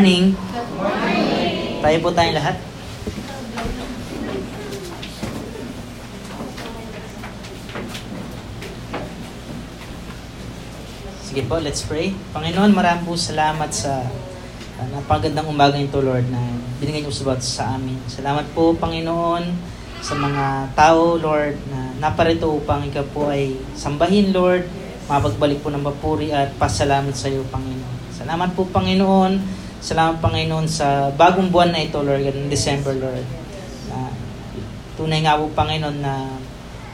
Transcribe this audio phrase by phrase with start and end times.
[0.00, 0.32] morning.
[0.32, 1.84] Good morning.
[1.84, 2.56] Tayo po tayong lahat.
[11.20, 12.16] Sige po, let's pray.
[12.32, 14.00] Panginoon, maraming po salamat sa
[14.80, 16.48] uh, napagandang umaga nito, Lord, na
[16.80, 18.00] binigay niyo sa sa amin.
[18.08, 19.52] Salamat po, Panginoon,
[20.00, 24.64] sa mga tao, Lord, na naparito upang ikaw po ay sambahin, Lord,
[25.12, 28.16] mapagbalik po ng papuri at pasalamat sa iyo, Panginoon.
[28.16, 29.59] Salamat po, Panginoon.
[29.80, 33.24] Salamat, Panginoon, sa bagong buwan na ito, Lord, ng December, Lord.
[33.88, 34.12] Na,
[35.00, 36.36] tunay nga po, Panginoon, na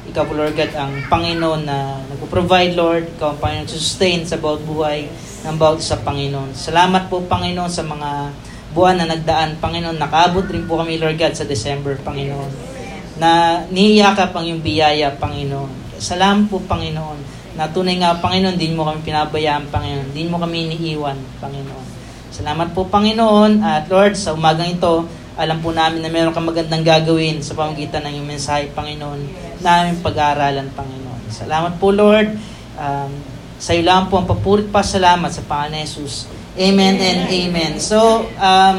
[0.06, 3.10] ikaw po, Lord God, ang Panginoon na nagpo-provide, Lord.
[3.18, 5.10] Ikaw ang Panginoon sustain sa bawat buhay
[5.42, 6.54] ng bawat sa Panginoon.
[6.54, 8.30] Salamat po, Panginoon, sa mga
[8.70, 9.58] buwan na nagdaan.
[9.58, 12.78] Panginoon, nakaabot rin po kami, Lord God, sa December, Panginoon.
[13.18, 15.98] Na niyakap ang yung biyaya, Panginoon.
[15.98, 17.18] Salamat po, Panginoon.
[17.58, 20.14] Na tunay nga, Panginoon, din mo kami pinabayaan, Panginoon.
[20.14, 21.95] Din mo kami iniiwan, Panginoon.
[22.36, 23.64] Salamat po, Panginoon.
[23.64, 25.08] At Lord, sa umagang ito,
[25.40, 29.20] alam po namin na meron kang magandang gagawin sa pamagitan ng iyong mensahe, Panginoon,
[29.64, 31.32] namin pag-aaralan, Panginoon.
[31.32, 32.36] Salamat po, Lord.
[32.76, 33.08] Um,
[33.56, 36.28] sa iyo lang po ang papurit pa salamat sa Panginoon Jesus.
[36.60, 37.80] Amen and amen.
[37.80, 38.78] So, um,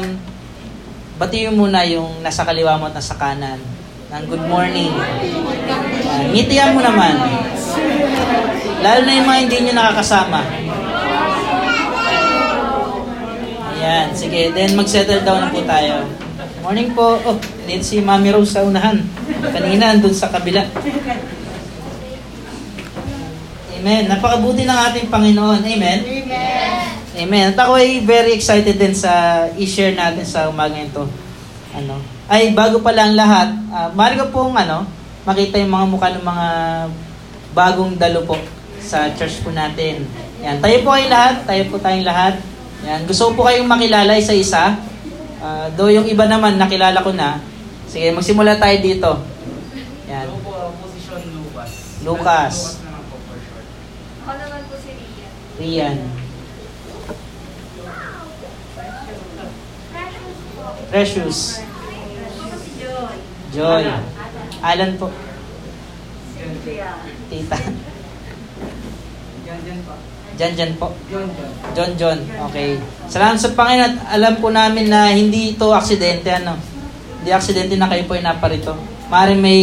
[1.18, 3.58] batiyo muna yung nasa kaliwa mo at nasa kanan
[4.14, 4.94] ng good morning.
[6.06, 7.18] Uh, ngitian mo naman.
[8.86, 10.67] Lalo na yung mga hindi nyo nakakasama.
[13.88, 14.52] Ayan, sige.
[14.52, 16.04] Then mag-settle down na po tayo.
[16.60, 17.16] Morning po.
[17.24, 19.00] Oh, dito si Mami Rose sa unahan.
[19.40, 20.60] Kanina, andun sa kabila.
[23.80, 24.02] Amen.
[24.12, 25.64] Napakabuti ng ating Panginoon.
[25.64, 25.98] Amen.
[26.04, 26.70] Amen.
[27.16, 27.44] Amen.
[27.56, 31.08] At ako ay very excited din sa i-share natin sa umaga ito.
[31.72, 31.96] Ano?
[32.28, 34.84] Ay, bago pa lang lahat, uh, maaari ko pong ano,
[35.24, 36.46] makita yung mga mukha ng mga
[37.56, 38.36] bagong dalo po
[38.84, 40.04] sa church po natin.
[40.44, 40.60] Yan.
[40.60, 41.34] Tayo po kayong lahat.
[41.48, 42.36] Tayo po tayong lahat.
[42.86, 43.00] Yan.
[43.08, 44.78] Gusto ko po kayong makilala isa-isa.
[45.38, 47.42] Uh, do yung iba naman, nakilala ko na.
[47.88, 49.10] Sige, magsimula tayo dito.
[50.06, 50.26] Yan.
[50.28, 50.52] Ako po,
[50.86, 51.70] position Lucas.
[52.04, 52.54] Lucas.
[54.22, 55.32] Ako naman po si Rian.
[55.58, 55.96] Rian.
[59.98, 60.64] Precious po.
[60.92, 61.38] Precious.
[61.58, 63.16] Ako po si Joy.
[63.54, 63.84] Joy.
[64.62, 65.08] Alan po.
[66.34, 66.90] Cynthia.
[67.30, 67.58] Tita.
[69.46, 70.17] Yan, yan pa.
[70.36, 70.92] Jan Jan po.
[71.08, 71.52] John, John.
[71.72, 72.18] John John.
[72.50, 72.76] Okay.
[73.08, 76.58] Salamat sa Panginoon at alam po namin na hindi ito aksidente ano.
[77.22, 78.76] Hindi aksidente na kayo po ay naparito.
[79.08, 79.62] Maring may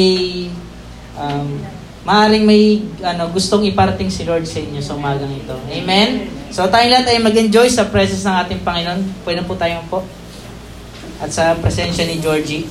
[1.15, 1.61] um,
[2.05, 5.55] maring may ano gustong iparating si Lord sa inyo sa umagang ito.
[5.69, 6.27] Amen.
[6.49, 9.25] So tayong lahat ay mag-enjoy sa presence ng ating Panginoon.
[9.27, 10.01] Pwede po tayong po.
[11.19, 12.67] At sa presensya ni Georgie.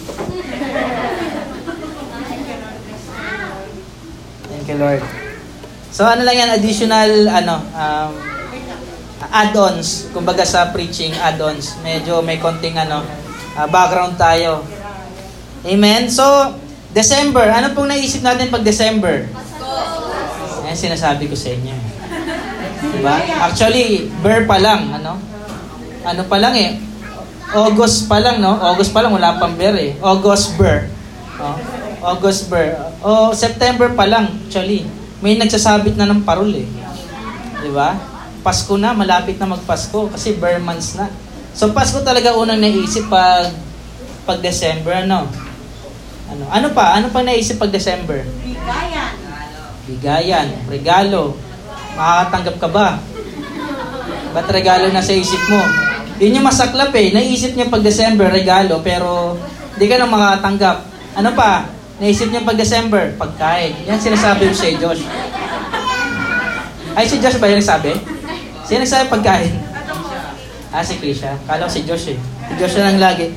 [4.49, 5.24] Thank you, Lord.
[5.94, 8.10] So ano lang yan, additional ano, um,
[9.31, 11.78] add-ons, kumbaga sa preaching add-ons.
[11.87, 13.06] Medyo may konting ano,
[13.55, 14.66] uh, background tayo.
[15.62, 16.10] Amen?
[16.10, 16.27] So,
[16.91, 19.31] December, ano pong naisip natin pag December?
[20.66, 21.75] Ayan sinasabi ko sa inyo.
[22.91, 23.15] Diba?
[23.47, 25.15] Actually, Ber pa lang, ano?
[26.03, 26.82] Ano pa lang eh,
[27.55, 28.50] August pa lang, no?
[28.50, 29.94] August pa lang, wala pang Ber eh.
[30.03, 30.91] August Ber.
[31.38, 31.55] Oh,
[32.03, 32.82] August Ber.
[32.99, 36.69] O, September pa lang, actually may nagsasabit na ng parol eh.
[37.65, 37.97] Di ba?
[38.44, 41.09] Pasko na, malapit na magpasko kasi bare months na.
[41.56, 43.49] So Pasko talaga unang naisip pag
[44.29, 45.25] pag December ano?
[46.29, 46.44] Ano?
[46.53, 47.00] Ano pa?
[47.00, 48.21] Ano pa naisip pag December?
[48.44, 49.12] Bigayan.
[49.88, 51.41] Bigayan, regalo.
[51.97, 52.88] Makakatanggap ka ba?
[54.37, 55.62] Ba't regalo na sa isip mo?
[56.21, 57.17] Yun yung masaklap eh.
[57.17, 59.41] Naisip niya pag December, regalo, pero
[59.73, 60.76] hindi ka na makakatanggap.
[61.17, 61.65] Ano pa?
[62.02, 63.75] Naisip niya pag December, pagkain.
[63.87, 65.02] Yan sinasabi ko sa Josh.
[66.94, 67.94] Ay, si Josh ba yung nagsabi?
[68.67, 69.55] Sino nagsabi pagkain?
[70.75, 71.38] Ah, si Krisha.
[71.46, 72.19] Kala ko si Josh eh.
[72.19, 73.31] Si Josh lang lagi.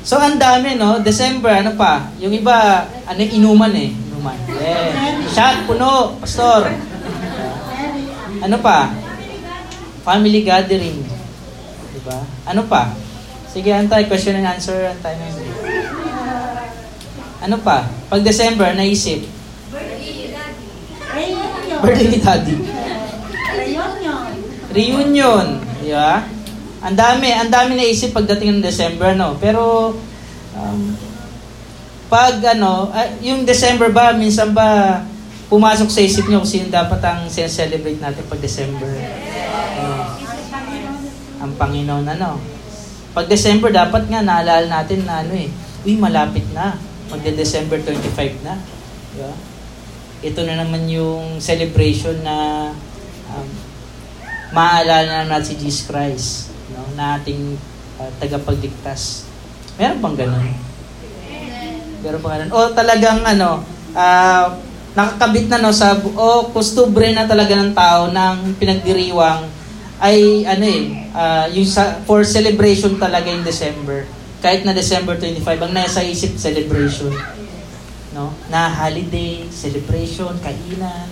[0.00, 0.96] So, ang dami, no?
[1.04, 2.08] December, ano pa?
[2.16, 3.92] Yung iba, ano inuman eh.
[3.92, 4.36] Inuman.
[4.48, 5.20] Yeah.
[5.28, 6.72] Shot, puno, pastor.
[8.40, 8.88] Ano pa?
[10.00, 11.04] Family gathering.
[11.92, 12.24] Diba?
[12.48, 12.96] Ano pa?
[13.52, 14.08] Sige, antay.
[14.08, 14.88] Question and answer.
[14.88, 15.49] Antay na yun.
[17.40, 17.88] Ano pa?
[18.12, 19.24] Pag December, naisip.
[21.80, 22.56] Birthday ni Daddy.
[23.56, 24.28] Reunion.
[24.68, 25.46] Reunion.
[25.80, 26.28] Di ba?
[26.80, 29.36] Ang dami, ang dami naisip pagdating ng December, no?
[29.40, 29.92] Pero,
[30.56, 30.80] um,
[32.12, 35.00] pag ano, ah, yung December ba, minsan ba
[35.48, 38.86] pumasok sa isip niyo kung sino dapat ang celebrate natin pag December?
[39.80, 40.20] Ano?
[41.40, 42.36] ang Panginoon, ano?
[43.16, 45.48] Pag December, dapat nga naalala natin na ano eh,
[45.88, 46.76] uy, malapit na.
[47.10, 48.54] Magde-December 25 na.
[49.14, 49.32] Di ba?
[50.20, 52.70] Ito na naman yung celebration na
[53.30, 53.48] um,
[54.54, 57.58] maaalala na natin si Jesus Christ no, na ating
[57.98, 59.26] uh, tagapagligtas.
[59.78, 60.46] Meron bang ganun?
[62.02, 62.50] Meron bang ganun?
[62.52, 63.64] O talagang ano,
[63.94, 64.46] uh,
[64.94, 69.46] nakakabit na no sa o kustubre na talaga ng tao ng pinagdiriwang
[70.02, 70.82] ay ano eh
[71.14, 74.02] uh, yung sa, for celebration talaga in December
[74.40, 77.12] kahit na December 25 ang nasa isip celebration.
[78.16, 78.34] No?
[78.48, 81.06] Na holiday celebration kainan.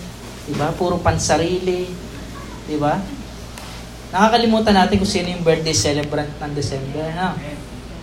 [0.49, 1.89] Di ba puro pansarili.
[2.69, 2.99] Di ba
[4.09, 7.37] nakakalimutan natin kung sino yung birthday celebrant ng December no?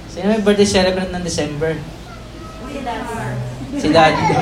[0.06, 1.74] Sino yung birthday celebrant ng December?
[3.75, 4.25] Si Daddy.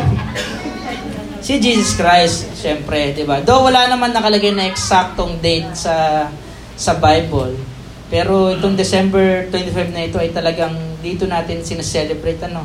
[1.44, 3.44] Si Jesus Christ, syempre, 'di ba?
[3.44, 6.32] Do wala naman nakalagay na eksaktong date sa
[6.80, 7.60] sa Bible.
[8.14, 12.62] Pero itong December 25 na ito ay talagang dito natin sineselebrate ano,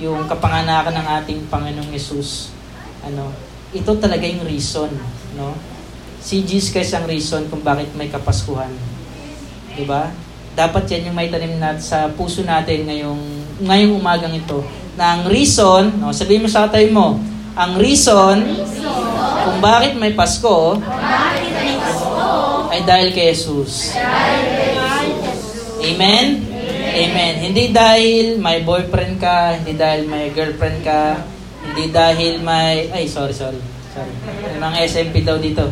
[0.00, 2.48] yung kapanganakan ng ating Panginoong Yesus.
[3.04, 3.28] Ano,
[3.76, 4.88] ito talaga yung reason,
[5.36, 5.52] no?
[6.16, 8.72] Si Jesus Christ ang reason kung bakit may Kapaskuhan.
[9.76, 10.16] 'Di ba?
[10.56, 13.20] Dapat yan yung may tanim natin sa puso natin ngayong
[13.68, 14.64] ngayong umagang ito.
[14.96, 17.20] Na ang reason, no, sabihin mo sa tayo mo,
[17.52, 18.64] ang reason
[19.44, 20.80] kung bakit may Pasko
[22.72, 23.92] ay dahil kay Jesus.
[25.82, 26.26] Amen?
[26.96, 27.34] Amen.
[27.44, 31.20] Hindi dahil may boyfriend ka, hindi dahil may girlfriend ka,
[31.60, 32.88] hindi dahil may...
[32.88, 33.60] Ay, sorry, sorry.
[33.92, 34.12] Sorry.
[34.56, 35.68] Mga SMP daw dito.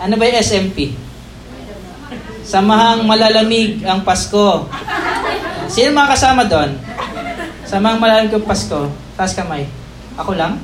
[0.00, 0.96] Ano ba yung SMP?
[2.42, 4.66] Samahang malalamig ang Pasko.
[5.68, 6.74] Sino mga kasama doon?
[7.68, 8.88] Samahang malalamig ang Pasko.
[9.16, 9.68] Taas kamay.
[10.16, 10.60] Ako lang?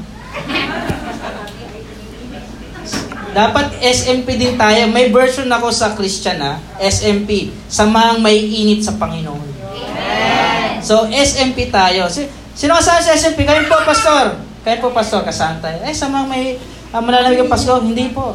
[3.38, 4.90] Dapat SMP din tayo.
[4.90, 6.58] May version ako sa Christian ha.
[6.82, 7.54] SMP.
[7.70, 9.46] Samang may init sa Panginoon.
[9.78, 10.82] Amen.
[10.82, 12.10] So, SMP tayo.
[12.10, 13.46] Sino kasama sa SMP?
[13.46, 14.42] Kayo po, Pastor.
[14.66, 15.22] Kayo po, Pastor.
[15.22, 15.78] Kasama tayo.
[15.86, 16.58] Eh, samang may
[16.90, 17.78] uh, malalamig ang Pasko.
[17.78, 18.34] Hindi po.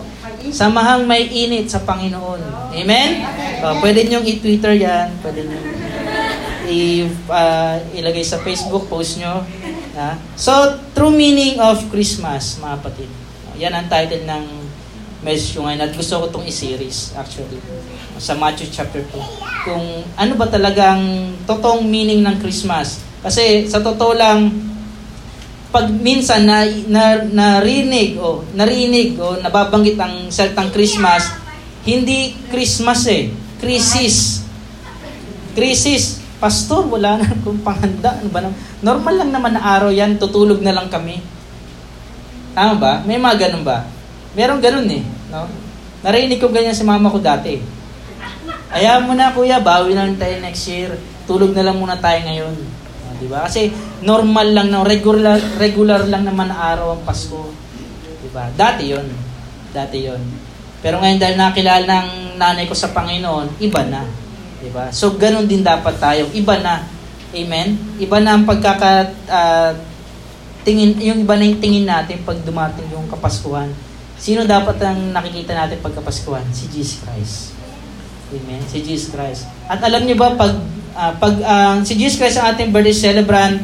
[0.55, 2.71] Samahang may init sa Panginoon.
[2.71, 3.27] Amen?
[3.59, 5.19] So, pwede niyong i-Twitter yan.
[5.19, 5.67] Pwede niyong
[6.71, 9.43] i- uh, ilagay sa Facebook post nyo.
[9.99, 10.15] Ha?
[10.39, 13.11] So, true meaning of Christmas, mga kapatid.
[13.59, 14.62] Yan ang title ng
[15.23, 17.57] message ko ngayon at gusto ko itong i-series actually
[18.19, 19.85] sa Matthew chapter 2 kung
[20.19, 22.99] ano ba talagang totoong meaning ng Christmas.
[23.23, 24.51] Kasi sa totoo lang
[25.71, 31.25] pag minsan na, na narinig o narinig o nababanggit ang salitang Christmas
[31.83, 33.31] hindi Christmas eh.
[33.59, 34.43] Crisis.
[35.55, 36.19] Crisis.
[36.39, 38.19] Pastor wala na akong panghanda.
[38.19, 38.51] Ano ba
[38.83, 41.23] normal lang naman na araw yan tutulog na lang kami.
[42.51, 42.93] Tama ba?
[43.07, 43.92] May mga ganun ba
[44.33, 45.03] Meron ganun eh.
[45.29, 45.45] No?
[46.03, 47.61] Narinig ko ganyan si mama ko dati.
[48.73, 50.91] Ayaw mo na kuya, bawi na lang tayo next year.
[51.29, 52.53] Tulog na lang muna tayo ngayon.
[53.05, 53.45] Uh, di ba?
[53.45, 53.69] Kasi
[54.01, 54.81] normal lang, no?
[54.81, 57.53] regular, regular lang naman na araw ang Pasko.
[58.19, 58.49] Di ba?
[58.51, 59.07] Dati yon
[59.69, 60.21] Dati yon
[60.81, 62.09] Pero ngayon dahil nakilala ng
[62.41, 64.03] nanay ko sa Panginoon, iba na.
[64.59, 64.89] Di ba?
[64.89, 66.25] So ganun din dapat tayo.
[66.33, 66.81] Iba na.
[67.31, 67.77] Amen?
[68.01, 69.13] Iba na ang pagkaka...
[69.29, 69.71] Uh,
[70.63, 73.92] tingin, yung iba na yung tingin natin pag dumating yung Kapaskuhan
[74.23, 76.47] Sino dapat ang nakikita natin pagkapaskuhan?
[76.55, 77.51] Si Jesus Christ.
[78.31, 78.63] Amen?
[78.71, 79.51] Si Jesus Christ.
[79.67, 80.63] At alam niyo ba, pag,
[80.95, 83.59] uh, pag uh, si Jesus Christ ang ating birthday celebrant,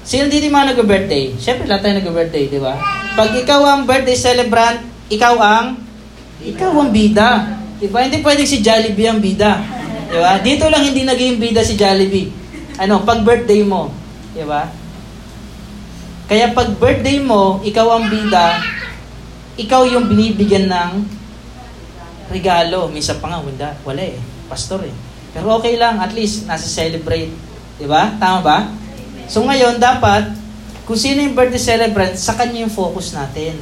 [0.00, 1.36] sino dito yung mga nag-birthday?
[1.36, 2.80] Siyempre, lahat tayo nag-birthday, di ba?
[3.12, 4.80] Pag ikaw ang birthday celebrant,
[5.12, 5.76] ikaw ang,
[6.40, 7.60] ikaw ang bida.
[7.76, 8.08] Di ba?
[8.08, 9.60] Hindi pwedeng si Jollibee ang bida.
[10.08, 10.40] Di ba?
[10.40, 12.32] Dito lang hindi naging bida si Jollibee.
[12.80, 13.92] Ano, pag birthday mo.
[14.32, 14.64] Di ba?
[16.24, 18.64] Kaya pag birthday mo, ikaw ang bida,
[19.54, 20.90] ikaw yung binibigyan ng
[22.30, 22.90] regalo.
[22.90, 24.18] Minsan pa nga, wala, wala eh.
[24.50, 24.94] Pastor eh.
[25.34, 27.30] Pero okay lang, at least nasa celebrate.
[27.78, 28.14] Di ba?
[28.18, 28.58] Tama ba?
[29.26, 30.30] So ngayon, dapat,
[30.86, 33.58] kung sino yung birthday celebrant, sa kanya yung focus natin.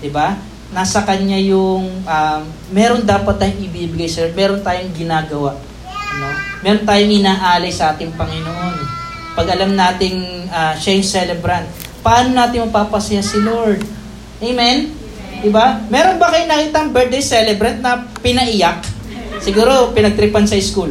[0.00, 0.36] Di ba?
[0.68, 2.42] Nasa kanya yung, um,
[2.72, 5.56] meron dapat tayong ibibigay sa meron tayong ginagawa.
[5.88, 6.28] Ano?
[6.60, 8.76] Meron tayong inaalay sa ating Panginoon.
[9.32, 11.66] Pag alam nating uh, siya yung celebrant,
[12.02, 13.80] paano natin mapapasaya si Lord?
[14.42, 14.97] Amen?
[15.38, 15.78] Diba?
[15.86, 18.82] Meron ba kayo nakitang birthday celebrant na pinaiyak?
[19.38, 20.90] Siguro pinagtripan sa school.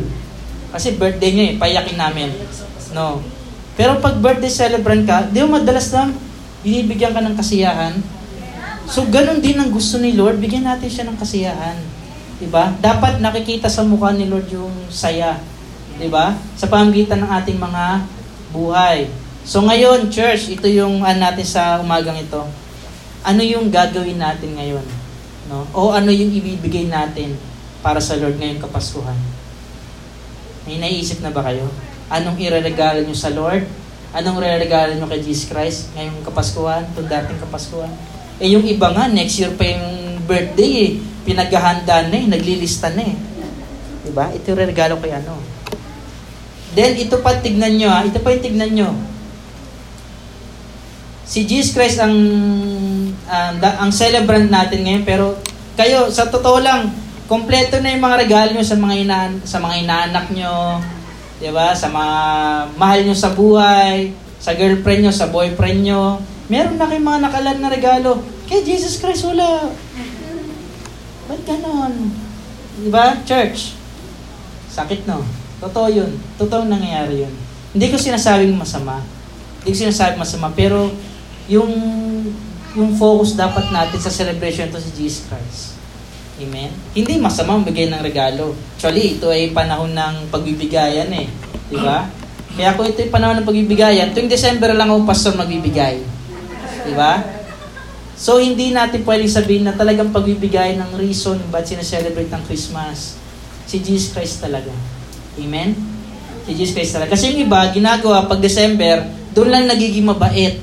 [0.71, 2.29] Kasi birthday niya eh, paiyakin namin.
[2.95, 3.19] No.
[3.75, 6.15] Pero pag birthday celebrant ka, di mo madalas lang
[6.63, 7.93] binibigyan ka ng kasiyahan.
[8.87, 11.77] So ganun din ang gusto ni Lord, bigyan natin siya ng kasiyahan.
[12.39, 12.71] 'Di ba?
[12.79, 15.35] Dapat nakikita sa mukha ni Lord yung saya.
[15.99, 16.39] 'Di ba?
[16.55, 18.07] Sa pamamagitan ng ating mga
[18.55, 19.11] buhay.
[19.43, 22.47] So ngayon, church, ito yung uh, natin sa umagang ito
[23.27, 24.87] ano yung gagawin natin ngayon?
[25.51, 25.67] No?
[25.75, 27.35] O ano yung ibibigay natin
[27.83, 29.19] para sa Lord ngayong Kapaskuhan?
[30.63, 31.67] May naisip na ba kayo?
[32.07, 33.67] Anong ireregalo nyo sa Lord?
[34.15, 37.91] Anong ireregalo nyo kay Jesus Christ ngayong Kapaskuhan, itong dating Kapaskuhan?
[38.39, 40.91] Eh yung iba nga, next year pa yung birthday eh.
[41.27, 43.15] Pinaghahanda na eh, naglilista na eh.
[44.07, 44.31] Diba?
[44.31, 45.35] Ito yung regalo kay ano?
[46.71, 48.07] Then, ito pa tignan nyo ha.
[48.07, 48.95] Ito pa yung tignan nyo.
[51.37, 52.17] Si Jesus Christ ang
[53.61, 55.37] da- ang celebrant natin ngayon pero
[55.77, 56.89] kayo sa totoo lang
[57.29, 60.81] kompleto na yung mga regalo nyo sa mga ina sa mga inaanak nyo,
[61.37, 61.77] 'di ba?
[61.77, 62.17] Sa mga
[62.73, 66.17] mahal nyo sa buhay, sa girlfriend nyo, sa boyfriend nyo.
[66.49, 68.17] Meron na kayong mga nakalan na regalo.
[68.49, 69.69] Kay Jesus Christ wala.
[71.29, 72.17] Ba't ganon?
[72.81, 73.13] Di ba?
[73.29, 73.77] Church.
[74.73, 75.21] Sakit no?
[75.61, 76.17] Totoo yun.
[76.41, 77.33] Totoo nangyayari yun.
[77.77, 79.05] Hindi ko sinasabing masama.
[79.61, 80.49] Hindi ko sinasabing masama.
[80.57, 80.89] Pero
[81.47, 81.71] yung
[82.77, 85.73] yung focus dapat natin sa celebration to si Jesus Christ.
[86.37, 86.69] Amen?
[86.93, 88.53] Hindi masama bigay ng regalo.
[88.77, 91.25] Actually, ito ay panahon ng pagbibigayan eh.
[91.73, 92.05] Di ba?
[92.53, 95.97] Kaya kung ito ay panahon ng pagbibigayan, tuwing December lang ako pastor magbibigay.
[96.85, 97.25] Di ba?
[98.17, 103.17] So, hindi natin pwedeng sabihin na talagang pagbibigay ng reason ba't sinaselebrate ng Christmas.
[103.69, 104.73] Si Jesus Christ talaga.
[105.37, 105.77] Amen?
[106.45, 107.13] Si Jesus Christ talaga.
[107.13, 109.05] Kasi yung iba, ginagawa pag December,
[109.37, 110.57] doon lang nagiging mabait.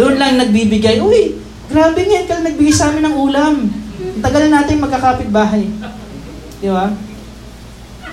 [0.00, 1.36] Doon lang nagbibigay, uy,
[1.68, 3.54] grabe nga, kal nagbigay sa amin ng ulam.
[4.24, 5.68] Tagal na natin magkakapit bahay.
[6.62, 6.88] Di ba?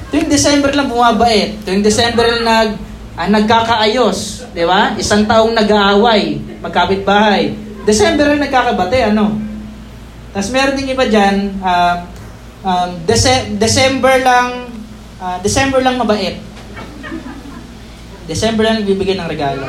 [0.10, 1.62] Tuwing December lang bumabait.
[1.64, 2.70] Tuwing December lang nag,
[3.14, 4.50] ah, nagkakaayos.
[4.52, 4.98] Di ba?
[4.98, 7.54] Isang taong nag-aaway, magkapit bahay.
[7.86, 9.38] December lang nagkakabate, ano?
[10.34, 12.06] Tapos meron ding iba dyan, ah,
[12.66, 14.68] um, Dece- December lang,
[15.22, 16.42] ah, December lang mabait.
[18.30, 19.66] December lang nagbibigay ng regalo.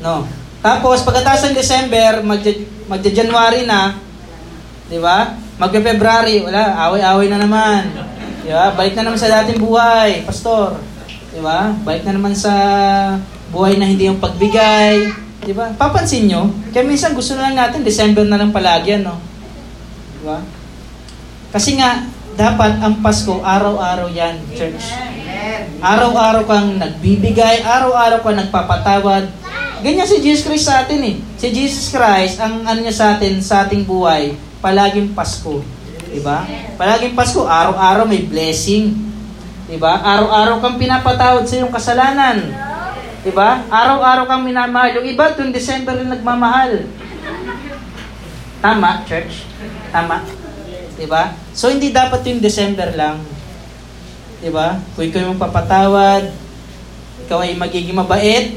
[0.00, 0.43] No.
[0.64, 2.56] Tapos, pagkatapos ng December, magja,
[2.88, 4.00] magja-January na,
[4.88, 5.36] di ba?
[5.60, 7.92] Magpe-February, wala, away-away na naman.
[8.40, 8.72] Di ba?
[8.72, 10.80] Balik na naman sa dating buhay, pastor.
[11.36, 11.68] Di ba?
[11.84, 12.54] Balik na naman sa
[13.52, 15.04] buhay na hindi yung pagbigay.
[15.44, 15.68] Di ba?
[15.76, 19.20] Papansin nyo, kaya minsan gusto na lang natin, December na lang palagi, ano?
[20.16, 20.40] Di ba?
[21.52, 22.08] Kasi nga,
[22.40, 24.96] dapat ang Pasko, araw-araw yan, church.
[25.84, 29.43] Araw-araw kang nagbibigay, araw-araw kang nagpapatawad.
[29.84, 31.20] Ganyan si Jesus Christ sa atin eh.
[31.36, 34.32] Si Jesus Christ, ang ano niya sa atin, sa ating buhay,
[34.64, 35.60] palaging Pasko.
[36.08, 36.40] Diba?
[36.80, 38.96] Palaging Pasko, araw-araw may blessing.
[39.68, 40.00] Diba?
[40.00, 42.48] Araw-araw kang pinapatawad sa iyong kasalanan.
[43.28, 43.60] Diba?
[43.68, 45.04] Araw-araw kang minamahal.
[45.04, 46.88] Yung iba, tuwing December rin nagmamahal.
[48.64, 49.44] Tama, church?
[49.92, 50.24] Tama.
[50.96, 51.36] Diba?
[51.52, 53.20] So, hindi dapat yung December lang.
[54.40, 54.80] Diba?
[54.96, 56.32] Kung ikaw yung papatawad,
[57.28, 58.56] ikaw ay magiging mabait,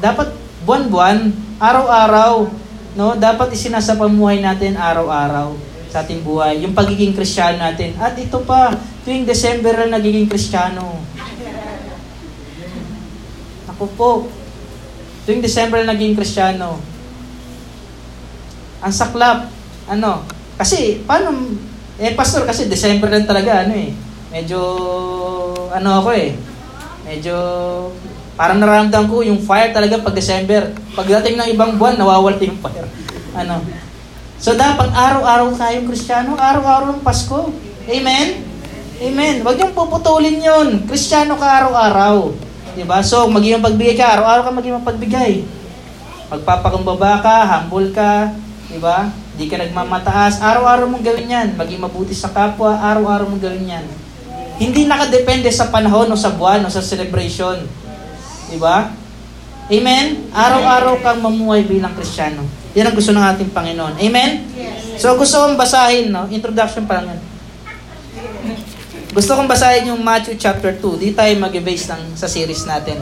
[0.00, 0.32] dapat
[0.66, 2.50] buwan-buwan, araw-araw,
[2.96, 3.14] no?
[3.16, 5.54] Dapat isinasapamuhay natin araw-araw
[5.92, 6.60] sa ating buhay.
[6.60, 7.94] Yung pagiging kristyano natin.
[7.96, 8.74] At ito pa,
[9.06, 11.00] tuwing December na nagiging kristyano.
[13.72, 14.10] Ako po,
[15.24, 16.80] tuwing December na naging kristyano.
[18.82, 19.48] Ang saklap,
[19.88, 20.26] ano,
[20.56, 21.32] kasi, paano,
[21.96, 23.92] eh, pastor, kasi December lang talaga, ano eh,
[24.32, 24.60] medyo,
[25.72, 26.36] ano ako eh,
[27.04, 27.36] medyo,
[28.36, 30.76] parang nararamdaman ko yung fire talaga pag December.
[30.92, 32.86] Pagdating ng ibang buwan, nawawala yung fire.
[33.32, 33.64] Ano?
[34.36, 37.48] So, dapat araw-araw tayong Kristiyano, araw-araw ng Pasko.
[37.88, 38.44] Amen?
[39.00, 39.40] Amen.
[39.40, 40.68] Huwag niyong puputulin yun.
[40.84, 42.36] Kristiyano ka araw-araw.
[42.76, 43.00] Diba?
[43.00, 45.32] So, maging pagbigay ka, araw-araw ka maging pagbigay.
[46.28, 48.36] Magpapakumbaba ka, humble ka,
[48.68, 49.08] diba?
[49.40, 51.48] Di ka nagmamataas, araw-araw mong gawin yan.
[51.56, 53.86] Maging mabuti sa kapwa, araw-araw mong gawin yan.
[54.60, 57.64] Hindi nakadepende sa panahon o sa buwan o sa celebration.
[58.56, 58.88] Diba?
[59.68, 60.32] Amen?
[60.32, 62.40] Araw-araw kang mamuhay bilang Kristiyano.
[62.72, 64.00] Yan ang gusto ng ating Panginoon.
[64.00, 64.48] Amen?
[64.96, 66.24] So gusto kong basahin, no?
[66.32, 67.20] Introduction pa lang yan.
[69.12, 71.02] Gusto kong basahin yung Matthew chapter 2.
[71.04, 72.96] Di tayo mag-base ng, sa series natin.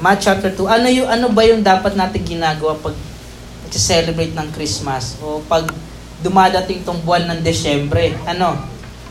[0.00, 0.64] Matthew chapter 2.
[0.64, 2.96] Ano, yung, ano ba yung dapat natin ginagawa pag
[3.68, 5.20] celebrate ng Christmas?
[5.20, 5.68] O pag
[6.24, 8.16] dumadating tong buwan ng Desyembre?
[8.24, 8.56] Ano?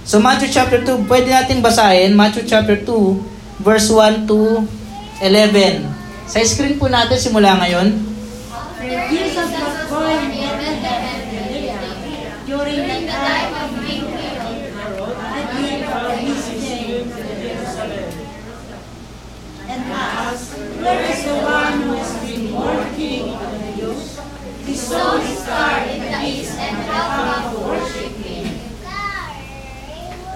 [0.01, 2.17] So Matthew chapter 2, pwede natin basahin.
[2.17, 4.65] Matthew chapter 2, verse 1 to
[5.21, 5.85] 11.
[6.27, 7.87] Sa screen po natin simula ngayon.
[9.09, 10.47] Jesus was born in
[12.47, 14.23] during the time of King the
[15.67, 17.03] end of his day.
[19.67, 21.43] And asked, Where is the
[22.23, 23.67] been born King of
[24.67, 28.47] his star in the east and fell down to worship him.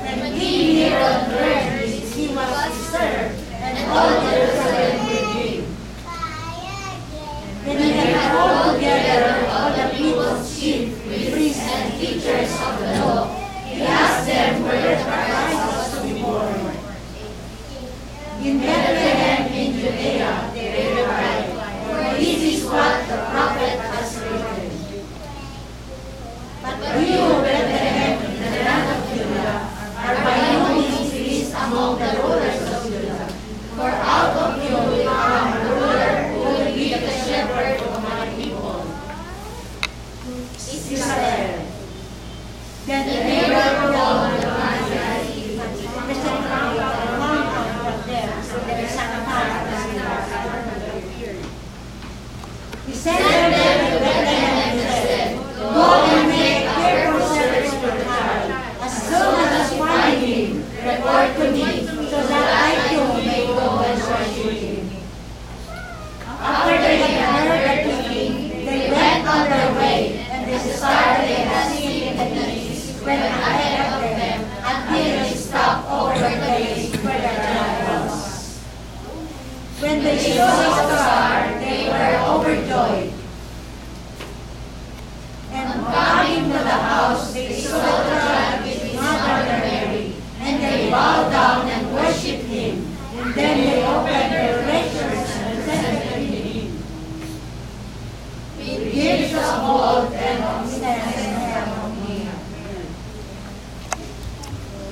[0.04, 3.51] When King Herod this, he was disturbed,
[3.92, 4.22] all
[7.78, 13.28] he had called together all the people's chief priests and teachers of the law.
[13.66, 15.31] He asked them where the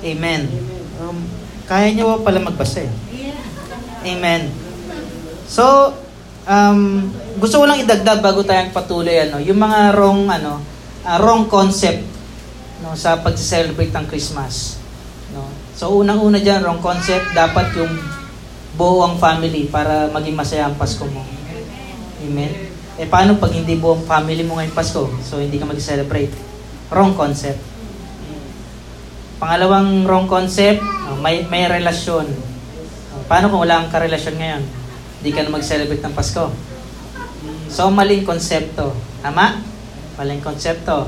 [0.10, 0.50] Amen.
[0.98, 1.18] Um,
[1.69, 2.91] kaya niyo pa pala magbasa eh.
[4.10, 4.50] Amen.
[5.45, 5.93] So,
[6.50, 10.60] um, gusto ko lang idagdag bago tayong patuloy ano, yung mga wrong ano,
[11.06, 12.04] ah, wrong concept
[12.80, 14.80] no sa pag-celebrate ng Christmas.
[15.36, 15.45] No.
[15.76, 17.91] So unang-una diyan wrong concept dapat yung
[18.80, 21.22] buo ang family para maging masaya ang Pasko mo.
[22.24, 22.52] Amen.
[23.00, 25.12] Eh paano pag hindi buong family mo ngayong Pasko?
[25.24, 26.32] So hindi ka mag-celebrate.
[26.89, 27.60] Wrong concept.
[29.39, 32.28] Pangalawang wrong concept, ah, may may relasyon.
[33.32, 34.63] Paano kung wala kang karelasyon ngayon?
[35.23, 36.52] Hindi ka na mag-celebrate ng Pasko.
[37.71, 38.91] So, maling konsepto.
[39.23, 39.63] Tama?
[40.19, 41.08] Maling konsepto.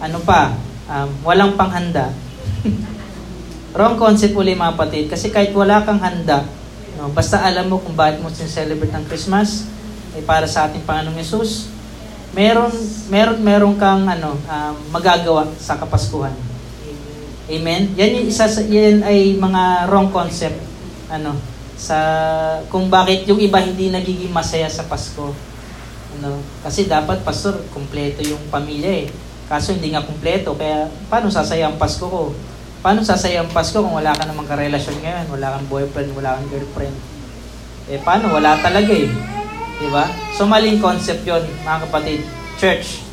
[0.00, 0.56] Ano pa?
[0.88, 2.16] Um, walang panghanda.
[3.76, 5.12] Wrong concept uli mga kapatid.
[5.12, 6.48] Kasi kahit wala kang handa,
[6.96, 9.68] no, basta alam mo kung bakit mo sincelebrate ng Christmas,
[10.16, 11.68] ay para sa ating Panginoong Yesus,
[12.32, 12.72] meron,
[13.12, 16.55] meron, meron kang ano, um, magagawa sa Kapaskuhan.
[17.46, 17.94] Amen?
[17.94, 20.58] Yan yung isa sa, yan ay mga wrong concept.
[21.06, 21.38] Ano,
[21.78, 21.98] sa
[22.72, 25.30] kung bakit yung iba hindi nagiging masaya sa Pasko.
[26.18, 29.06] Ano, kasi dapat pastor, kumpleto yung pamilya eh.
[29.46, 32.34] Kaso hindi nga kumpleto, kaya paano sasaya ang Pasko ko?
[32.82, 36.50] Paano sasaya ang Pasko kung wala ka namang karelasyon ngayon, wala kang boyfriend, wala kang
[36.50, 36.96] girlfriend?
[37.86, 38.34] Eh paano?
[38.34, 39.06] Wala talaga eh.
[39.78, 40.10] Di ba?
[40.34, 42.26] So maling concept yon mga kapatid.
[42.58, 43.05] Church.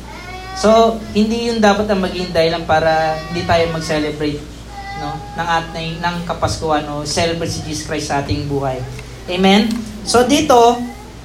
[0.54, 4.54] So, hindi yun dapat ang maging dahilan para hindi tayo mag-celebrate
[5.02, 8.78] no ng ating ng Kapaskuhan o celebrate si Jesus Christ sa ating buhay.
[9.26, 9.68] Amen.
[10.04, 10.78] So dito,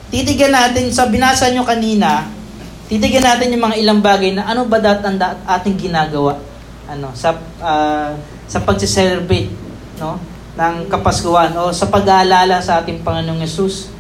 [0.10, 2.26] titigan natin sa binasa nyo kanina,
[2.90, 6.42] titigan natin yung mga ilang bagay na ano ba dat ang ating ginagawa
[6.90, 8.18] ano sa ah,
[8.50, 9.54] sa pagse-celebrate
[10.02, 10.18] no
[10.58, 13.94] ng Kapaskuhan o sa pag-aalala sa ating Panginoong Yesus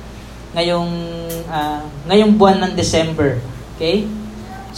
[0.57, 0.91] ngayong
[1.47, 3.37] ah, ngayong buwan ng December.
[3.77, 4.09] Okay?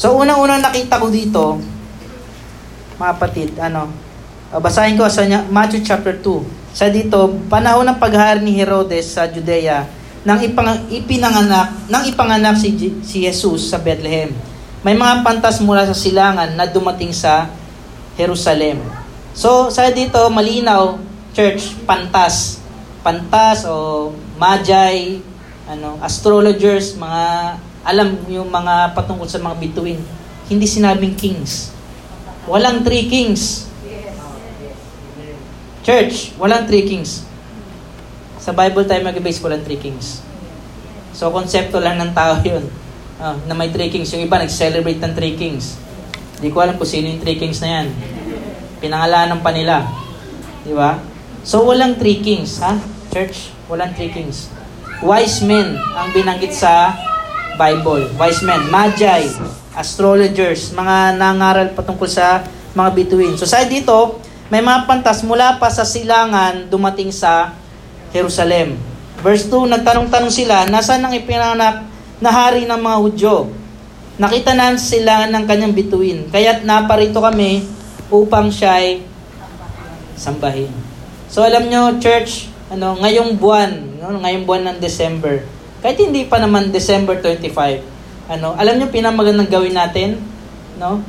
[0.02, 1.62] So unang-unang nakita ko dito
[2.98, 3.94] mga kapatid, ano,
[4.52, 6.76] Uh, basahin ko sa Matthew chapter 2.
[6.76, 9.88] Sa dito, panahon ng paghahari ni Herodes sa Judea
[10.28, 14.36] nang ipang, ipinanganak nang ipanganak si si Jesus sa Bethlehem.
[14.84, 17.48] May mga pantas mula sa silangan na dumating sa
[18.20, 18.84] Jerusalem.
[19.32, 21.00] So, sa dito malinaw,
[21.32, 22.60] church, pantas.
[23.08, 25.24] Pantas o magi,
[25.64, 30.00] ano, astrologers, mga alam yung mga patungkol sa mga bituin.
[30.46, 31.74] Hindi sinabing kings.
[32.46, 33.70] Walang three kings.
[35.82, 37.26] Church, walang three kings.
[38.38, 40.22] Sa Bible tayo mag-base, walang three kings.
[41.14, 42.66] So, konsepto lang ng tao yun.
[43.22, 44.10] Ah, na may three kings.
[44.14, 45.78] Yung iba, nag-celebrate ng three kings.
[46.38, 47.88] Hindi ko alam kung sino yung three kings na yan.
[48.82, 49.86] Pinangalanan pa nila.
[50.66, 50.98] Di ba?
[51.42, 52.78] So, walang three kings, ha?
[53.10, 54.50] Church, walang three kings.
[55.02, 56.94] Wise men ang binanggit sa
[57.62, 58.10] Bible.
[58.18, 59.30] Wise men, magi,
[59.78, 62.42] astrologers, mga nangaral patungkol sa
[62.74, 63.38] mga bituin.
[63.38, 64.18] So, sa dito,
[64.50, 67.54] may mga pantas mula pa sa silangan dumating sa
[68.10, 68.82] Jerusalem.
[69.22, 71.86] Verse 2, nagtanong-tanong sila, nasaan ang ipinanak
[72.18, 73.36] na hari ng mga Hudyo?
[74.18, 76.26] Nakita na sila ng kanyang bituin.
[76.34, 77.64] Kaya't naparito kami
[78.10, 79.06] upang siya ay
[80.18, 80.74] sambahin.
[81.32, 85.48] So alam nyo, church, ano, ngayong buwan, ngayong buwan ng December,
[85.82, 90.22] kahit hindi pa naman December 25, ano, alam nyo pinamagandang gawin natin?
[90.78, 91.02] No?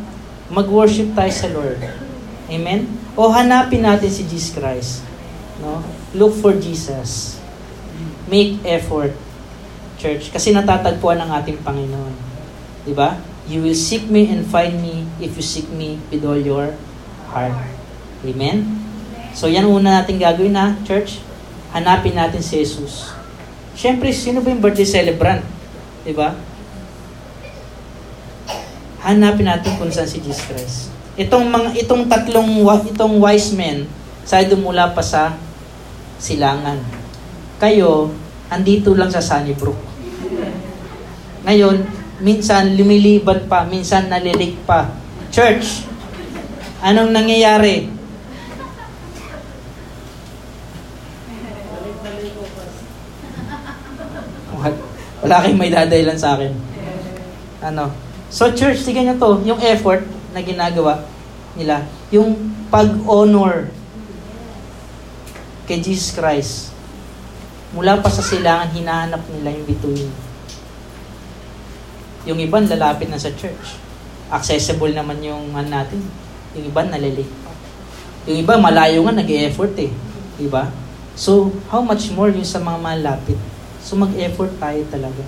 [0.49, 1.81] Mag-worship tayo sa Lord.
[2.49, 2.89] Amen?
[3.13, 5.05] O hanapin natin si Jesus Christ.
[5.61, 5.85] No?
[6.17, 7.37] Look for Jesus.
[8.27, 9.13] Make effort,
[10.01, 12.15] church, kasi natatagpuan ng ating Panginoon.
[12.83, 13.21] 'Di ba?
[13.45, 16.73] You will seek me and find me if you seek me with all your
[17.29, 17.55] heart.
[18.25, 18.83] Amen?
[19.37, 21.21] So yan una natin gagawin na, church.
[21.75, 23.22] Hanapin natin si Jesus.
[23.73, 25.43] Siyempre, sino ba yung birthday celebrant?
[26.05, 26.37] 'Di ba?
[29.03, 30.95] Hanapin natin kung saan si Jesus Christ.
[31.19, 32.63] Itong mga itong tatlong
[32.95, 33.91] itong wise men
[34.23, 35.35] sa dumula pa sa
[36.23, 36.79] silangan.
[37.59, 38.15] Kayo
[38.47, 39.77] andito lang sa Sunnybrook.
[41.43, 41.83] Ngayon,
[42.23, 44.95] minsan lumiliban pa, minsan nalilig pa.
[45.35, 45.83] Church,
[46.79, 47.91] anong nangyayari?
[55.33, 56.53] Wala may dadaylan sa akin.
[57.65, 57.89] Ano?
[58.29, 60.05] So church, tignan nyo to, yung effort
[60.37, 61.09] na ginagawa
[61.57, 62.37] nila, yung
[62.69, 63.73] pag-honor
[65.65, 66.77] kay Jesus Christ.
[67.73, 70.13] Mula pa sa silangan, hinahanap nila yung bituin.
[72.29, 73.81] Yung iban, lalapit na sa church.
[74.29, 76.05] Accessible naman yung ano natin.
[76.53, 77.33] Yung iba, nalilate.
[78.29, 79.89] Yung iba, malayo nga, nag-effort eh.
[80.37, 80.69] Diba?
[81.17, 83.41] So, how much more yung sa mga malapit?
[83.83, 85.23] So, mag-effort tayo talaga.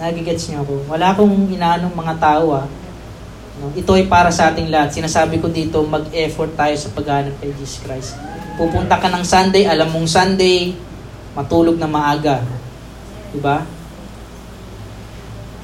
[0.00, 0.88] Nagigets niyo ako.
[0.88, 2.66] Wala akong inaanong mga tao ah.
[3.60, 3.68] No?
[3.76, 4.96] Ito ay para sa ating lahat.
[4.96, 8.16] Sinasabi ko dito, mag-effort tayo sa paghanap kay Jesus Christ.
[8.56, 10.72] Pupunta ka ng Sunday, alam mong Sunday,
[11.36, 12.40] matulog na maaga.
[13.30, 13.68] Diba?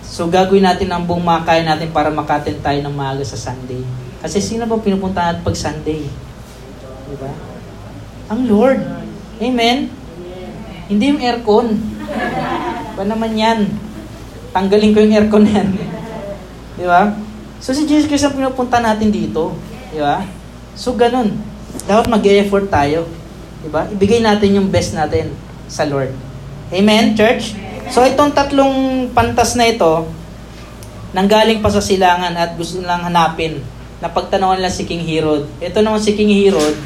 [0.04, 3.80] So gagawin natin ang buong makaya natin para makaten tayo ng maaga sa Sunday.
[4.20, 6.04] Kasi sino ba pinupunta natin pag Sunday?
[7.08, 7.32] Diba?
[8.28, 8.80] Ang Lord.
[9.40, 9.92] Amen?
[10.86, 11.74] Hindi yung aircon.
[12.94, 13.66] Ba naman yan?
[14.54, 15.68] Tanggalin ko yung aircon yan.
[16.78, 17.10] Di ba?
[17.58, 19.56] So si Jesus Christ ang pinupunta natin dito.
[19.90, 20.22] Di ba?
[20.78, 21.34] So ganun.
[21.90, 23.10] Dapat mag-effort tayo.
[23.64, 23.90] Di ba?
[23.90, 25.34] Ibigay natin yung best natin
[25.66, 26.14] sa Lord.
[26.70, 27.58] Amen, church?
[27.90, 30.06] So itong tatlong pantas na ito,
[31.14, 33.62] nanggaling pa sa silangan at gusto nilang hanapin
[34.02, 35.46] na pagtanawan nila si King Herod.
[35.62, 36.76] Ito naman si King Herod,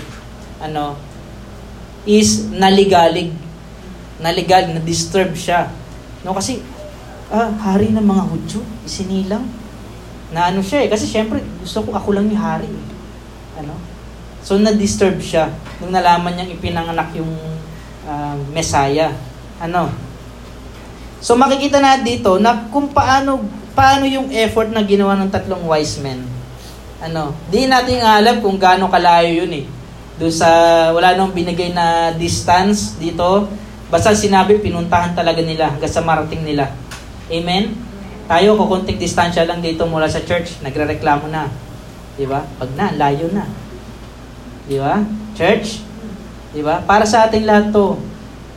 [0.62, 0.96] ano,
[2.04, 3.32] is naligalig.
[4.20, 5.72] Naligalig, na-disturb siya.
[6.20, 6.60] No, kasi,
[7.32, 9.44] ah, hari ng mga Hudyo, isinilang.
[10.30, 12.68] Na ano siya eh, kasi syempre, gusto ko ako lang yung hari.
[12.68, 12.86] eh.
[13.64, 13.74] Ano?
[14.44, 17.32] So, na-disturb siya nung nalaman niyang ipinanganak yung
[18.04, 19.12] ah, Messiah.
[19.60, 19.88] Ano?
[21.20, 23.44] So, makikita na dito na kung paano,
[23.76, 26.24] paano yung effort na ginawa ng tatlong wise men.
[27.00, 27.32] Ano?
[27.48, 29.64] Di natin alam kung gaano kalayo yun eh.
[30.20, 30.48] Doon sa,
[30.92, 33.48] wala nang binigay na distance dito.
[33.90, 36.70] Basta sinabi, pinuntahan talaga nila hanggang sa marating nila.
[37.26, 37.74] Amen?
[38.30, 40.62] Tayo, kukunting distansya lang dito mula sa church.
[40.62, 41.50] Nagre-reklamo na.
[42.14, 42.46] Di ba?
[42.62, 43.50] Pag na, layo na.
[44.70, 45.02] Di ba?
[45.34, 45.82] Church?
[46.54, 46.86] Di ba?
[46.86, 47.98] Para sa ating lahat to.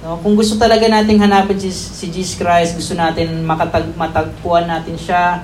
[0.06, 0.22] No?
[0.22, 5.42] Kung gusto talaga nating hanapin si, si Jesus Christ, gusto natin makatag, matagpuan natin siya,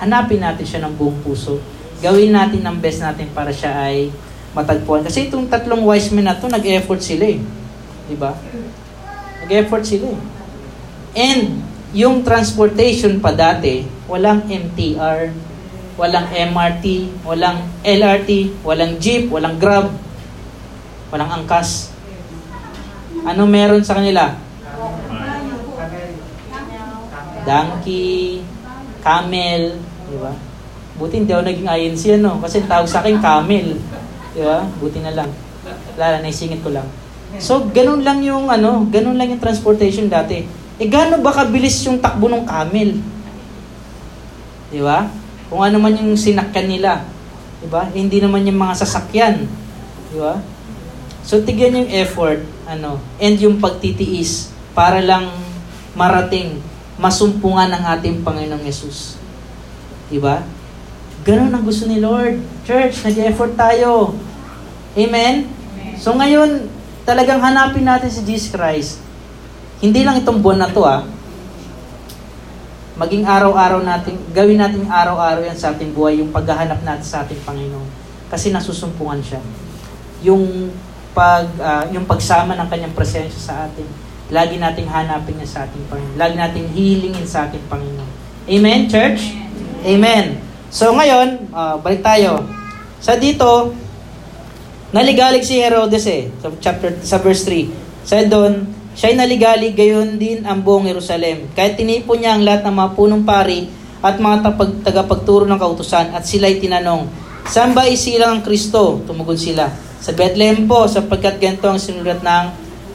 [0.00, 1.60] hanapin natin siya ng buong puso.
[2.00, 4.08] Gawin natin ang best natin para siya ay
[4.56, 5.04] matagpuan.
[5.04, 7.44] Kasi itong tatlong wise men na to, nag-effort sila eh.
[8.08, 8.32] Di ba?
[9.46, 10.20] Nag-effort sila eh.
[11.14, 11.62] And,
[11.94, 15.30] yung transportation pa dati, walang MTR,
[15.94, 16.84] walang MRT,
[17.22, 19.94] walang LRT, walang jeep, walang grab,
[21.14, 21.94] walang angkas.
[23.22, 24.34] Ano meron sa kanila?
[27.46, 28.42] Donkey,
[28.98, 29.78] camel,
[30.10, 30.34] di ba?
[30.98, 33.78] Buti hindi ako naging INC ano, kasi tawag sa akin camel.
[34.34, 34.66] Di ba?
[34.82, 35.30] Buti na lang.
[35.94, 37.05] Wala, naisingit ko lang.
[37.36, 40.46] So, ganun lang yung ano, ganun lang yung transportation dati.
[40.76, 43.00] Eh, gaano ba kabilis yung takbo ng camel?
[44.72, 45.08] Di ba?
[45.50, 47.04] Kung ano man yung sinakyan nila.
[47.60, 47.88] Di ba?
[47.92, 49.44] Eh, hindi naman yung mga sasakyan.
[50.12, 50.40] Di ba?
[51.26, 52.38] So, tigyan yung effort,
[52.70, 55.26] ano, and yung pagtitiis para lang
[55.98, 56.62] marating,
[56.96, 59.20] masumpungan ng ating Panginoong Yesus.
[60.08, 60.40] Di ba?
[61.26, 62.38] Ganun ang gusto ni Lord.
[62.62, 64.14] Church, nag-effort tayo.
[64.96, 65.50] Amen?
[65.98, 66.70] So ngayon,
[67.06, 68.98] talagang hanapin natin si Jesus Christ.
[69.78, 71.06] Hindi lang itong buwan na to ah.
[72.98, 77.38] Maging araw-araw natin, gawin natin araw-araw yan sa ating buhay, yung paghahanap natin sa ating
[77.46, 77.86] Panginoon.
[78.26, 79.38] Kasi nasusumpungan siya.
[80.26, 80.74] Yung
[81.14, 83.86] pag ah, yung pagsama ng kanyang presensya sa atin.
[84.28, 86.18] Lagi nating hanapin niya sa ating Panginoon.
[86.18, 88.10] Lagi nating hilingin sa ating Panginoon.
[88.50, 89.38] Amen, church?
[89.86, 90.42] Amen.
[90.74, 92.42] So ngayon, ah, balik tayo.
[92.98, 93.70] Sa dito,
[94.96, 98.08] naligalig si Herodes eh, sa chapter sa verse 3.
[98.08, 98.64] Sa doon,
[98.96, 101.52] siya'y naligalig gayon din ang buong Jerusalem.
[101.52, 103.68] Kahit tinipon niya ang lahat ng mga punong pari
[104.00, 107.04] at mga tapag, tagapagturo ng kautusan at sila'y tinanong,
[107.46, 109.06] Saan ba isilang ang Kristo?
[109.06, 109.70] Tumugon sila.
[110.02, 112.46] Sa Bethlehem po, sapagkat ganito ang sinulat ng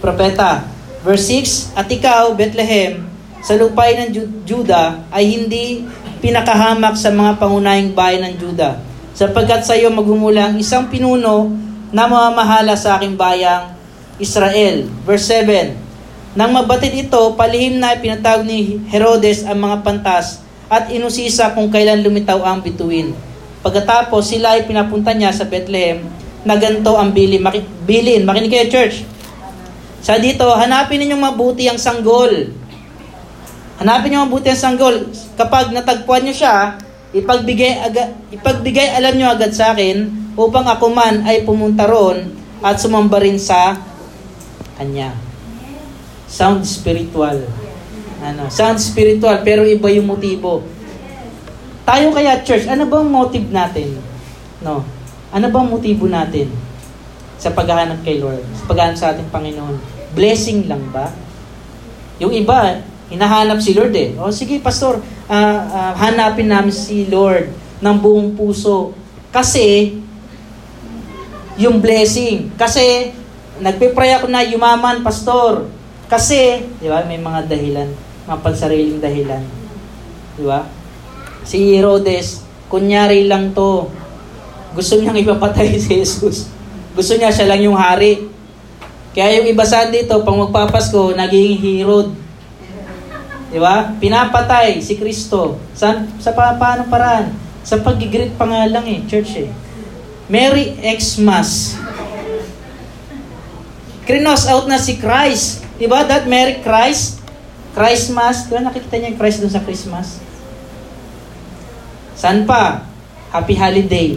[0.04, 0.68] propeta.
[1.08, 3.08] Verse 6, At ikaw, Bethlehem,
[3.40, 5.88] sa lupay ng Ju- Juda ay hindi
[6.20, 8.78] pinakahamak sa mga pangunahing bayan ng Juda.
[9.16, 11.50] Sapagkat sa iyo magmumula ang isang pinuno
[11.92, 13.76] na mamamahala sa aking bayang
[14.18, 14.88] Israel.
[15.04, 15.76] Verse 7,
[16.40, 20.40] Nang mabatid ito, palihim na pinatawag ni Herodes ang mga pantas
[20.72, 23.12] at inusisa kung kailan lumitaw ang bituin.
[23.60, 26.08] Pagkatapos, sila ay pinapunta niya sa Bethlehem
[26.48, 28.24] na ganito ang bili, maki, bilin.
[28.24, 29.04] Makinig kayo, church.
[30.02, 32.56] Sa dito, hanapin ninyong mabuti ang sanggol.
[33.78, 35.12] Hanapin niyo mabuti ang sanggol.
[35.36, 36.80] Kapag natagpuan niyo siya,
[37.12, 42.78] ipagbigay, aga, ipagbigay alam niyo agad sa akin upang ako man ay pumunta roon at
[42.80, 43.76] sumamba rin sa
[44.80, 45.14] kanya.
[46.32, 47.44] Sound spiritual.
[48.22, 50.64] Ano, sound spiritual pero iba yung motibo.
[51.82, 53.98] Tayo kaya church, ano bang motive natin?
[54.62, 54.86] No.
[55.34, 56.48] Ano bang motibo natin
[57.42, 58.46] sa paghahanap kay Lord?
[58.56, 59.76] Sa paghahanap sa ating Panginoon?
[60.14, 61.10] Blessing lang ba?
[62.22, 64.14] Yung iba, hinahanap si Lord eh.
[64.22, 67.50] O sige, pastor, uh, uh, hanapin namin si Lord
[67.82, 68.94] ng buong puso.
[69.34, 69.98] Kasi,
[71.58, 72.54] yung blessing.
[72.56, 73.12] Kasi,
[73.60, 75.68] nagpe-pray ako na yumaman, pastor.
[76.12, 77.90] Kasi, di ba, may mga dahilan,
[78.28, 79.44] mga pansariling dahilan.
[80.36, 80.68] Di ba?
[81.48, 83.88] Si Herodes, kunyari lang to.
[84.72, 86.52] Gusto niyang ipapatay si Jesus.
[86.92, 88.28] Gusto niya siya lang yung hari.
[89.12, 92.16] Kaya yung iba sa dito, pang magpapasko, naging Herod.
[93.52, 93.92] Di ba?
[94.00, 95.60] Pinapatay si Kristo.
[95.76, 97.36] Sa, sa pa, paano paraan?
[97.68, 99.52] Sa pag-greet pa nga lang eh, church eh.
[100.32, 101.76] Merry Xmas.
[104.08, 105.60] Krinos out na si Christ.
[105.76, 106.08] Di ba?
[106.08, 107.20] That Merry Christ.
[107.76, 108.48] Christmas.
[108.48, 110.24] Di ba nakikita niya yung Christ dun sa Christmas?
[112.16, 112.88] San pa?
[113.36, 114.16] Happy holiday.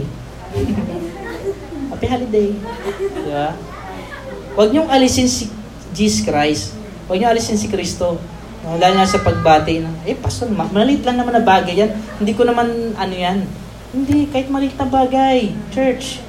[1.91, 2.49] Happy holiday.
[3.11, 3.51] Di ba?
[4.55, 5.51] Huwag niyong alisin si
[5.91, 6.79] Jesus Christ.
[7.11, 8.23] Huwag niyong alisin si Kristo.
[8.65, 9.77] Lalo na sa pagbati
[10.09, 11.91] eh, pastor, ma- maliit lang naman na bagay yan.
[12.17, 13.45] Hindi ko naman, ano yan.
[13.95, 15.55] Hindi, kahit maliit na bagay.
[15.71, 16.19] Church,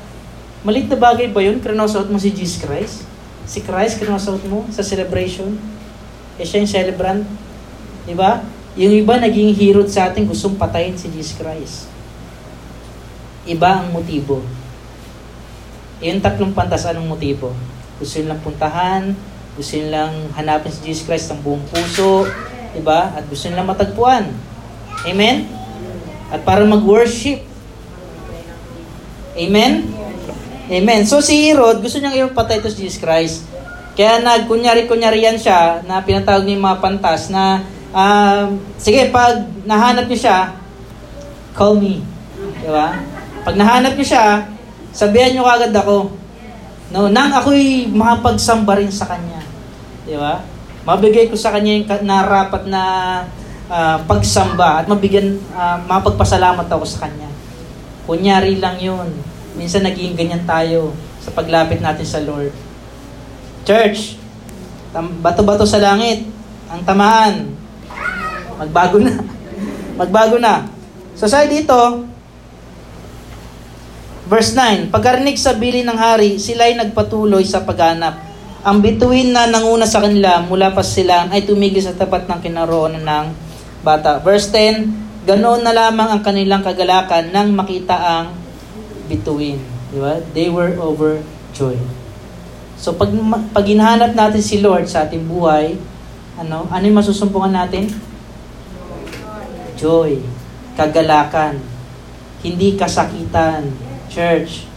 [0.63, 1.59] maliit na bagay ba yun?
[1.59, 3.03] Krinosot mo si Jesus Christ?
[3.43, 5.59] Si Christ, krinosot mo sa celebration?
[6.39, 7.27] Eh, siya yung celebrant.
[8.07, 8.39] Di ba?
[8.79, 11.91] Yung iba naging hero sa atin, gustong patayin si Jesus Christ.
[13.51, 14.47] Iba ang motibo.
[15.99, 17.51] Yung tatlong pantas, anong motibo?
[17.99, 19.11] Gusto nilang puntahan,
[19.59, 22.31] gusto nilang hanapin si Jesus Christ ng buong puso,
[22.77, 23.11] diba?
[23.11, 24.31] At gusto nilang matagpuan.
[25.03, 25.51] Amen?
[26.31, 27.46] At para mag-worship.
[29.37, 29.85] Amen?
[30.67, 31.01] Amen.
[31.05, 33.47] So si Herod, gusto niyang ipatay to si Jesus Christ.
[33.97, 37.65] Kaya nag, kunyari-kunyari yan siya, na pinatawag niya yung mga pantas, na,
[37.97, 40.53] uh, sige, pag nahanap niyo siya,
[41.57, 42.05] call me.
[42.61, 42.93] Diba?
[43.41, 44.45] Pag nahanap niyo siya,
[44.93, 46.13] sabihan niyo kagad ako.
[46.93, 49.41] No, nang ako'y makapagsamba rin sa kanya.
[50.05, 50.45] Di ba?
[50.85, 52.83] Mabigay ko sa kanya yung narapat na
[53.73, 57.26] uh, pagsamba at mabigyan, uh, mapagpasalamat ako sa kanya.
[58.07, 59.11] Kunyari lang yun.
[59.59, 62.55] Minsan naging ganyan tayo sa paglapit natin sa Lord.
[63.67, 64.15] Church,
[65.21, 66.23] bato-bato sa langit,
[66.71, 67.51] ang tamaan,
[68.57, 69.15] magbago na.
[70.01, 70.71] magbago na.
[71.19, 72.07] So sa dito,
[74.31, 78.27] verse 9, pagkarinig sa bili ng hari, sila'y nagpatuloy sa paghanap
[78.67, 83.07] ang bituin na nanguna sa kanila mula pa sila ay tumigil sa tapat ng kinaroonan
[83.07, 83.27] ng
[83.87, 84.19] bata.
[84.19, 88.39] Verse 10, ganoon na lamang ang kanilang kagalakan nang makita ang
[89.11, 89.59] bituin.
[89.91, 90.23] Di ba?
[90.33, 91.83] They were overjoyed.
[92.79, 93.11] So pag,
[93.51, 95.75] pag hinahanap natin si Lord sa ating buhay,
[96.39, 97.91] ano, ano yung masusumpungan natin?
[99.75, 100.23] Joy.
[100.79, 101.59] Kagalakan.
[102.41, 103.73] Hindi kasakitan.
[104.07, 104.69] Church.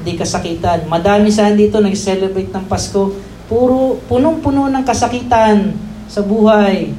[0.00, 0.88] Hindi kasakitan.
[0.88, 5.74] Madami saan dito nag-celebrate ng Pasko Puro, punong-puno ng kasakitan
[6.06, 6.94] sa buhay.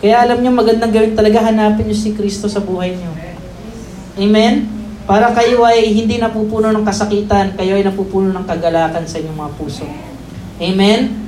[0.00, 3.12] Kaya alam niyo magandang gawin talaga hanapin niyo si Kristo sa buhay niyo.
[4.16, 4.64] Amen?
[5.04, 9.52] Para kayo ay hindi napupuno ng kasakitan, kayo ay napupuno ng kagalakan sa inyong mga
[9.60, 9.84] puso.
[10.56, 11.20] Amen?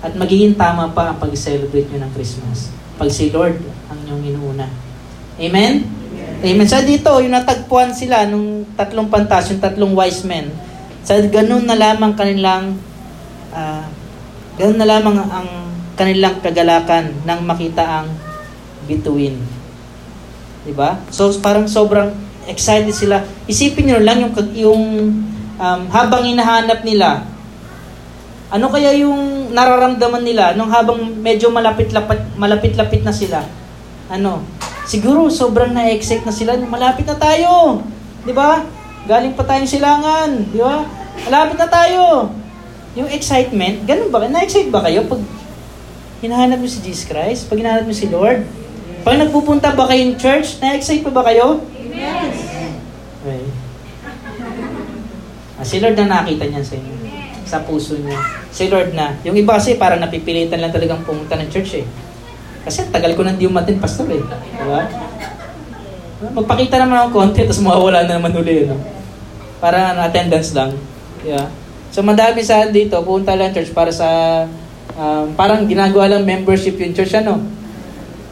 [0.00, 2.72] At magiging tama pa ang pag-celebrate niyo ng Christmas.
[2.96, 3.60] Pag si Lord
[3.92, 4.66] ang inyong inuuna.
[5.36, 5.84] Amen?
[6.40, 6.68] Amen.
[6.68, 10.52] Sa dito, yung natagpuan sila nung tatlong pantas, yung tatlong wise men,
[11.06, 12.76] sa ganun na lamang kanilang
[13.54, 13.84] uh,
[14.58, 15.48] ganun na lamang ang
[15.96, 18.12] kanilang kagalakan nang makita ang
[18.84, 19.40] bituin.
[20.62, 21.00] Diba?
[21.10, 22.12] So parang sobrang
[22.46, 23.24] excited sila.
[23.48, 24.82] Isipin niyo lang yung yung
[25.56, 27.26] um, habang hinahanap nila
[28.46, 33.42] ano kaya yung nararamdaman nila nung habang medyo malapit-lapit malapit-lapit na sila?
[34.06, 34.46] Ano?
[34.86, 37.82] Siguro sobrang na-excite na sila, malapit na tayo.
[38.22, 38.62] 'Di ba?
[39.10, 40.86] Galing pa tayong silangan, 'di ba?
[41.26, 42.30] Malapit na tayo.
[42.94, 44.30] Yung excitement, ganun ba?
[44.30, 45.18] Na-excite ba kayo pag
[46.24, 47.48] hinahanap niyo si Jesus Christ?
[47.48, 48.46] Pag hinahanap niyo si Lord?
[49.06, 51.62] Pag nagpupunta ba kayong church, na-excite pa ba kayo?
[51.92, 52.36] Yes.
[53.22, 53.44] Okay.
[55.56, 56.94] Ah, si Lord na nakita niyan sa inyo.
[57.46, 58.18] Sa puso niyo.
[58.50, 59.16] Si Lord na.
[59.24, 61.86] Yung iba kasi parang napipilitan lang talagang pumunta ng church eh.
[62.66, 64.20] Kasi tagal ko nang di umatin, pastor eh.
[64.20, 64.82] Diba?
[66.34, 68.66] Magpakita naman ako konti, tapos mawawala na naman uli.
[68.66, 68.74] No?
[69.62, 70.74] Para attendance lang.
[71.22, 71.46] Yeah.
[71.94, 74.08] So madami sa dito, punta lang church para sa,
[74.96, 77.40] um, parang ginagawa lang membership yung church, ano?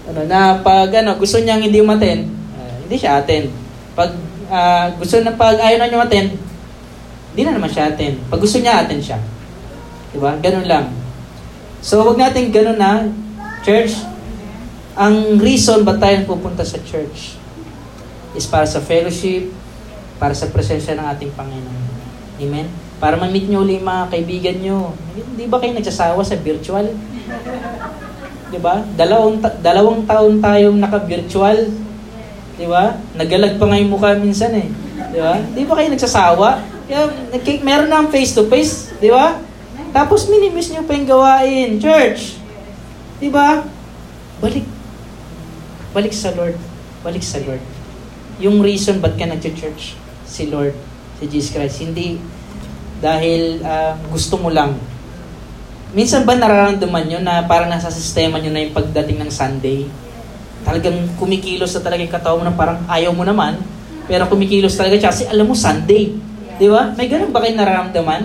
[0.04, 3.48] Ano, na pag ano, gusto niyang hindi umaten, uh, hindi siya attend.
[3.94, 4.10] Pag
[4.48, 6.36] uh, gusto na pag ayaw na niyo attend,
[7.32, 8.20] hindi na naman siya attend.
[8.28, 9.18] Pag gusto niya, attend siya.
[10.14, 10.38] Diba?
[10.38, 10.86] Ganun lang.
[11.82, 13.08] So, wag natin ganun na,
[13.64, 13.96] church,
[14.94, 17.34] ang reason ba tayo pupunta sa church
[18.38, 19.50] is para sa fellowship,
[20.22, 21.82] para sa presensya ng ating Panginoon.
[22.38, 22.66] Amen?
[23.02, 24.78] Para ma-meet nyo ulit mga kaibigan nyo.
[25.14, 26.86] Hindi ba kayo nagsasawa sa virtual?
[28.54, 28.86] Di ba?
[28.94, 31.58] Dalawang, ta- dalawang taon tayong naka-virtual.
[32.54, 32.94] Di ba?
[33.18, 34.68] Nagalag pa nga mukha minsan eh.
[35.10, 35.42] Di ba?
[35.42, 36.48] Di ba kayo nagsasawa?
[36.86, 37.02] Kaya,
[37.66, 39.00] meron na face-to-face.
[39.02, 39.42] Di ba?
[39.94, 41.78] Tapos minimiss nyo pa yung gawain.
[41.78, 42.38] Church.
[43.22, 43.62] Di ba?
[44.42, 44.66] Balik
[45.94, 46.58] balik sa Lord.
[47.06, 47.62] Balik sa Lord.
[48.42, 49.94] Yung reason ba't ka nag-church,
[50.26, 50.74] si Lord,
[51.22, 51.78] si Jesus Christ.
[51.86, 52.18] Hindi
[53.04, 54.72] dahil uh, gusto mo lang.
[55.92, 59.84] Minsan ba nararamdaman nyo na parang nasa sistema nyo na yung pagdating ng Sunday?
[60.64, 63.60] Talagang kumikilos na talaga yung katawan mo na parang ayaw mo naman,
[64.08, 66.16] pero kumikilos talaga siya kasi alam mo Sunday.
[66.56, 66.96] Di ba?
[66.96, 68.24] May ganun ba kayo nararamdaman?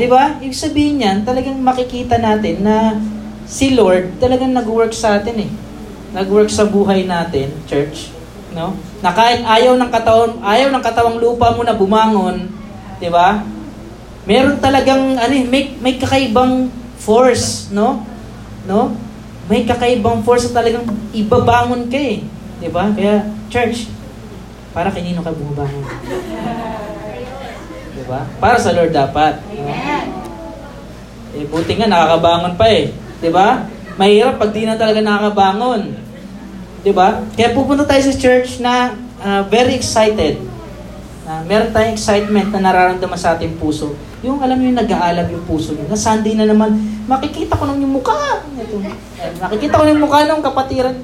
[0.00, 0.40] Di ba?
[0.40, 2.96] Ibig sabihin niyan, talagang makikita natin na
[3.44, 5.50] si Lord talagang nag-work sa atin eh
[6.10, 8.10] nag-work sa buhay natin, church,
[8.54, 8.74] no?
[8.98, 12.49] Na kahit ayaw ng katawan, ayaw ng katawang lupa mo na bumangon,
[13.00, 13.42] 'di ba?
[14.28, 16.68] Meron talagang ano, eh, may may kakaibang
[17.00, 18.04] force, no?
[18.68, 18.92] No?
[19.48, 20.84] May kakaibang force na talagang
[21.16, 22.22] ibabangon ka eh.
[22.60, 22.92] 'Di ba?
[22.92, 23.88] Kaya church,
[24.76, 25.82] para kanino ka bumabangon?
[27.96, 28.28] 'Di ba?
[28.36, 29.40] Para sa Lord dapat.
[29.48, 29.64] No?
[31.30, 32.92] Eh buti nga nakakabangon pa eh.
[33.24, 33.64] 'Di ba?
[33.96, 35.96] Mahirap pag di na talaga nakakabangon.
[36.84, 37.24] 'Di ba?
[37.32, 38.92] Kaya pupunta tayo sa church na
[39.24, 40.49] uh, very excited.
[41.30, 43.94] Uh, meron tayong excitement na nararamdaman sa ating puso.
[44.26, 45.86] Yung alam niyo nag-aalab yung puso niyo.
[45.86, 46.74] Na Sunday na naman,
[47.06, 48.42] makikita ko nung yung mukha.
[48.58, 48.82] Ito.
[48.82, 50.98] Eh, makikita ko yung mukha ng kapatiran.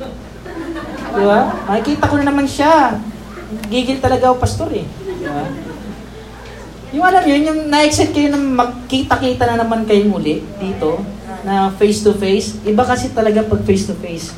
[1.15, 1.55] Di ba?
[1.71, 2.99] Makikita ko na naman siya.
[3.71, 4.83] Gigil talaga ako, pastor eh.
[4.83, 5.47] Di ba?
[6.91, 11.07] Yung alam niyo, yung na-excite kayo na magkita-kita na naman kayo muli dito
[11.47, 14.35] na face-to-face, iba kasi talaga pag face-to-face.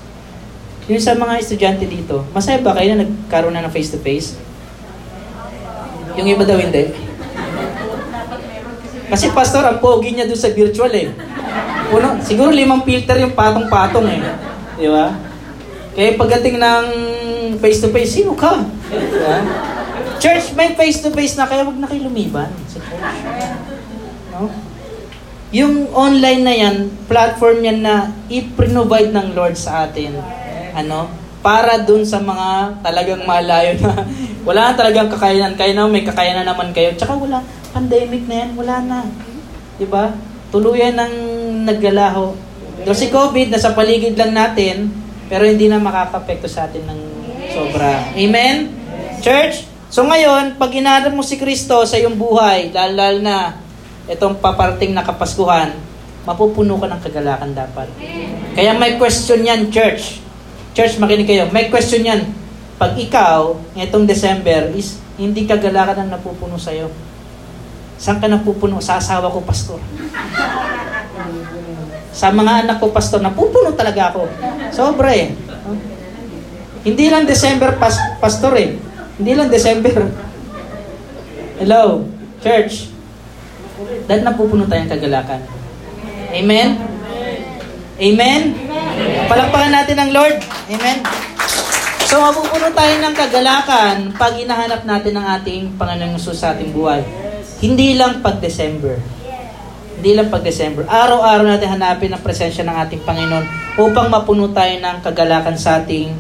[0.93, 4.48] Yung sa mga estudyante dito, masaya ba kayo na nagkaroon na ng face-to-face?
[6.19, 6.91] Yung iba daw hindi.
[9.09, 11.09] Kasi pastor, ang pogi niya doon sa virtual eh.
[11.95, 14.21] Uno, siguro limang filter yung patong-patong eh.
[14.77, 15.17] Di ba?
[15.97, 16.87] Kaya pagdating ng
[17.63, 18.61] face-to-face, sino ka?
[18.93, 19.39] Diba?
[20.19, 22.51] Church, may face-to-face na kaya wag na kayo lumiban.
[24.35, 24.51] No?
[25.49, 30.21] Yung online na yan, platform yan na i-provide ng Lord sa atin.
[30.77, 31.09] Ano?
[31.41, 34.05] Para dun sa mga talagang malayo na
[34.47, 35.55] wala na talagang kakayanan.
[35.59, 36.95] Kaya na may kakayanan naman kayo.
[36.95, 38.99] Tsaka wala, pandemic na yan, wala na.
[39.79, 40.15] Diba?
[40.51, 41.15] Tuluyan ng
[41.67, 42.35] naggalaho.
[42.87, 44.89] Do si COVID, nasa paligid lang natin,
[45.27, 47.01] pero hindi na makakapekto sa atin ng
[47.51, 48.15] sobra.
[48.15, 48.71] Amen?
[49.19, 53.59] Church, so ngayon, pag inarap mo si Kristo sa iyong buhay, lalo na
[54.09, 55.75] itong paparating na Kapaskuhan,
[56.25, 57.89] mapupuno ka ng kagalakan dapat.
[58.55, 60.23] Kaya may question yan, church.
[60.73, 61.51] Church, makinig kayo.
[61.51, 62.38] May question yan.
[62.79, 66.87] Pag ikaw, itong December, is hindi kagalakan ang napupuno sa'yo.
[67.99, 68.79] Saan ka napupuno?
[68.79, 69.83] Sa asawa ko, pastor.
[72.15, 74.31] Sa mga anak ko, pastor, napupuno talaga ako.
[74.71, 75.35] Sobra eh.
[76.87, 78.79] Hindi lang December, pas pastor eh.
[79.19, 80.15] Hindi lang December.
[81.59, 82.07] Hello,
[82.39, 82.95] church.
[84.07, 85.43] Dahil napupuno tayong kagalakan.
[86.31, 86.79] Amen?
[87.99, 88.43] Amen?
[89.27, 90.39] Palakpakan natin ang Lord.
[90.71, 91.03] Amen?
[92.09, 97.05] So, mapupuno tayo ng kagalakan pag hinahanap natin ang ating Panginoong Jesus sa ating buhay.
[97.61, 98.97] Hindi lang pag December.
[100.01, 100.89] Hindi lang pag December.
[100.89, 103.45] Araw-araw natin hanapin ang presensya ng ating Panginoon
[103.77, 106.17] upang mapuno tayo ng kagalakan sa ating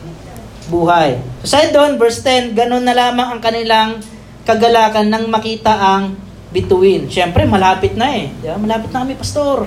[0.69, 1.25] buhay.
[1.41, 4.05] So, sa doon, verse 10, ganun na lamang ang kanilang
[4.45, 6.13] kagalakan nang makita ang
[6.53, 7.09] bituin.
[7.09, 8.29] Siyempre, malapit na eh.
[8.45, 8.61] Di ba?
[8.61, 9.65] Malapit na kami, pastor.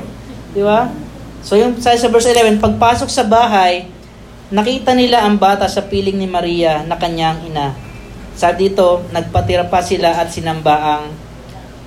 [0.53, 0.85] Di ba?
[1.41, 3.89] So yung sa, verse 11, pagpasok sa bahay,
[4.51, 7.71] nakita nila ang bata sa piling ni Maria na kanyang ina.
[8.35, 11.15] Sa dito, nagpatira pa sila at sinamba ang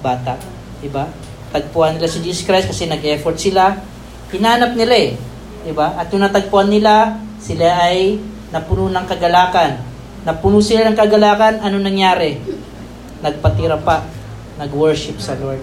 [0.00, 0.40] bata.
[0.80, 1.04] Di ba?
[1.52, 3.76] Tagpuan nila si Jesus Christ kasi nag-effort sila.
[4.32, 5.12] Hinanap nila eh.
[5.64, 5.96] Di ba?
[6.00, 8.16] At yung natagpuan nila, sila ay
[8.48, 9.80] napuno ng kagalakan.
[10.24, 12.40] Napuno sila ng kagalakan, ano nangyari?
[13.20, 14.04] Nagpatira pa
[14.56, 15.60] nag-worship sa Lord.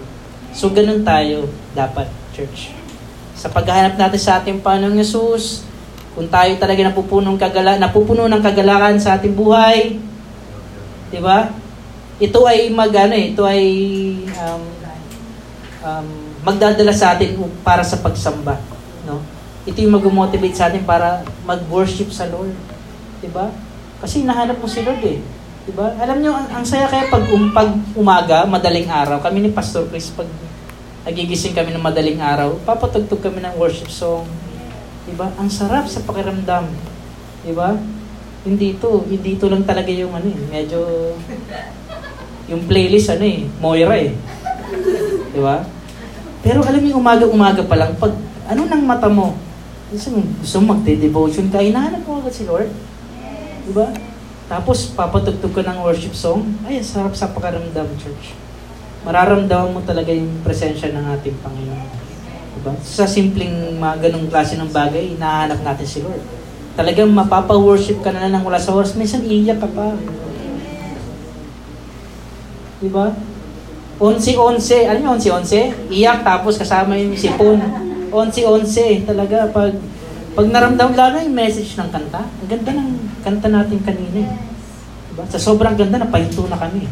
[0.54, 2.70] So, ganun tayo dapat, church.
[3.34, 5.64] Sa paghahanap natin sa ating Panginoong Yesus,
[6.12, 9.96] Kung tayo talaga napupuno ng kagala, napupuno ng kagalakan sa ating buhay,
[11.08, 11.48] 'di ba?
[12.20, 13.64] Ito ay magano eh, ito ay
[14.36, 14.62] um,
[15.82, 16.08] um,
[16.44, 18.60] magdadala sa atin para sa pagsamba,
[19.08, 19.24] no?
[19.64, 22.52] Ito yung mag-motivate sa atin para mag-worship sa Lord.
[23.24, 23.48] 'Di ba?
[24.02, 25.16] Kasi nahanap mo si Lord eh.
[25.64, 25.96] 'Di ba?
[25.96, 29.88] Alam niyo ang, ang saya kaya pag, um, pag umaga, madaling araw, kami ni Pastor
[29.88, 30.28] Chris pag
[31.02, 34.22] nagigising kami ng madaling araw, papatugtog kami ng worship song,
[35.12, 35.28] Diba?
[35.36, 36.72] Ang sarap sa pakiramdam.
[37.44, 37.76] Diba?
[38.48, 39.04] Hindi ito.
[39.04, 40.40] Hindi ito lang talaga yung ano eh.
[40.48, 40.80] Medyo...
[42.48, 43.44] Yung playlist ano eh.
[43.60, 44.16] Moira eh.
[45.36, 45.68] Diba?
[46.42, 48.10] Pero alam niyo, umaga-umaga pa lang, pag
[48.50, 49.38] ano nang mata mo,
[49.94, 52.72] gusto mo, gusto mo magde-devotion ka, hinahanap mo agad si Lord.
[53.62, 53.94] Diba?
[54.50, 56.58] Tapos, papatugtog ka ng worship song.
[56.66, 58.34] Ay, sarap sa pakiramdam, church.
[59.06, 62.01] Mararamdaman mo talaga yung presensya ng ating Panginoon.
[62.62, 62.78] Diba?
[62.86, 66.22] Sa simpleng mga ganong klase ng bagay, hinahanap natin si Lord.
[66.78, 68.94] Talagang mapapa-worship ka na lang wala sa oras.
[68.94, 69.98] Minsan iiyak ka pa.
[72.78, 73.18] Diba?
[73.98, 74.86] Onsi-onse.
[74.86, 75.74] Alam niyo, onsi-onse?
[75.90, 77.58] Iyak tapos kasama yung sipon.
[78.14, 79.02] Onsi-onse.
[79.10, 79.74] Talaga, pag
[80.32, 82.90] pag naramdam lalo yung message ng kanta, ang ganda ng
[83.26, 84.22] kanta natin kanina.
[84.22, 84.30] Eh.
[85.10, 85.26] Diba?
[85.28, 86.86] Sa sobrang ganda, napahinto na kami.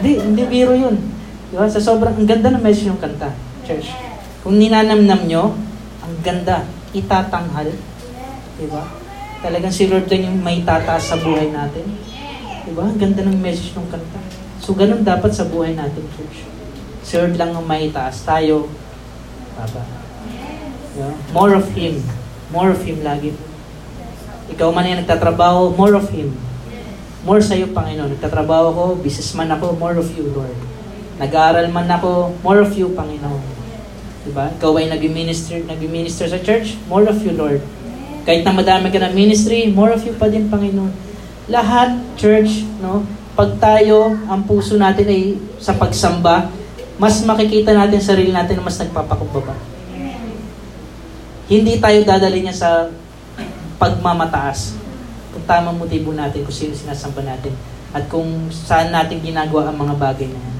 [0.00, 1.19] Hindi, hindi biro yun.
[1.50, 1.66] Diba?
[1.66, 3.34] Sa sobrang, ang ganda ng message ng kanta,
[3.66, 3.90] church.
[4.46, 5.52] Kung ninanamnam nyo,
[6.00, 6.62] ang ganda,
[6.94, 7.74] itatanghal.
[8.54, 8.82] Diba?
[9.42, 11.90] Talagang si Lord lang yung may tataas sa buhay natin.
[12.64, 12.86] Diba?
[12.86, 14.20] Ang ganda ng message ng kanta.
[14.62, 16.46] So, ganun dapat sa buhay natin, church.
[17.02, 18.22] Si Lord lang ang may taas.
[18.22, 18.70] Tayo,
[19.58, 19.82] baba.
[20.94, 21.10] Diba?
[21.34, 21.98] More of Him.
[22.54, 23.34] More of Him lagi.
[24.54, 26.30] Ikaw man yung nagtatrabaho, more of Him.
[27.26, 28.16] More sa iyo, Panginoon.
[28.16, 30.69] Nagtatrabaho ako, businessman ako, more of you, Lord.
[31.20, 33.44] Nag-aaral man ako, more of you, Panginoon.
[34.24, 34.48] Diba?
[34.56, 37.60] Ikaw ay nag-minister, nag-minister sa church, more of you, Lord.
[38.24, 40.88] Kahit na madami ka na ministry, more of you pa din, Panginoon.
[41.52, 43.04] Lahat, church, no?
[43.36, 46.48] Pag tayo, ang puso natin ay sa pagsamba,
[46.96, 49.56] mas makikita natin sarili natin na mas nagpapakumbaba.
[51.48, 52.70] Hindi tayo dadali niya sa
[53.76, 54.76] pagmamataas.
[55.36, 57.52] Kung tamang motibo natin, kung sino sinasamba natin,
[57.90, 60.59] at kung saan natin ginagawa ang mga bagay na yan.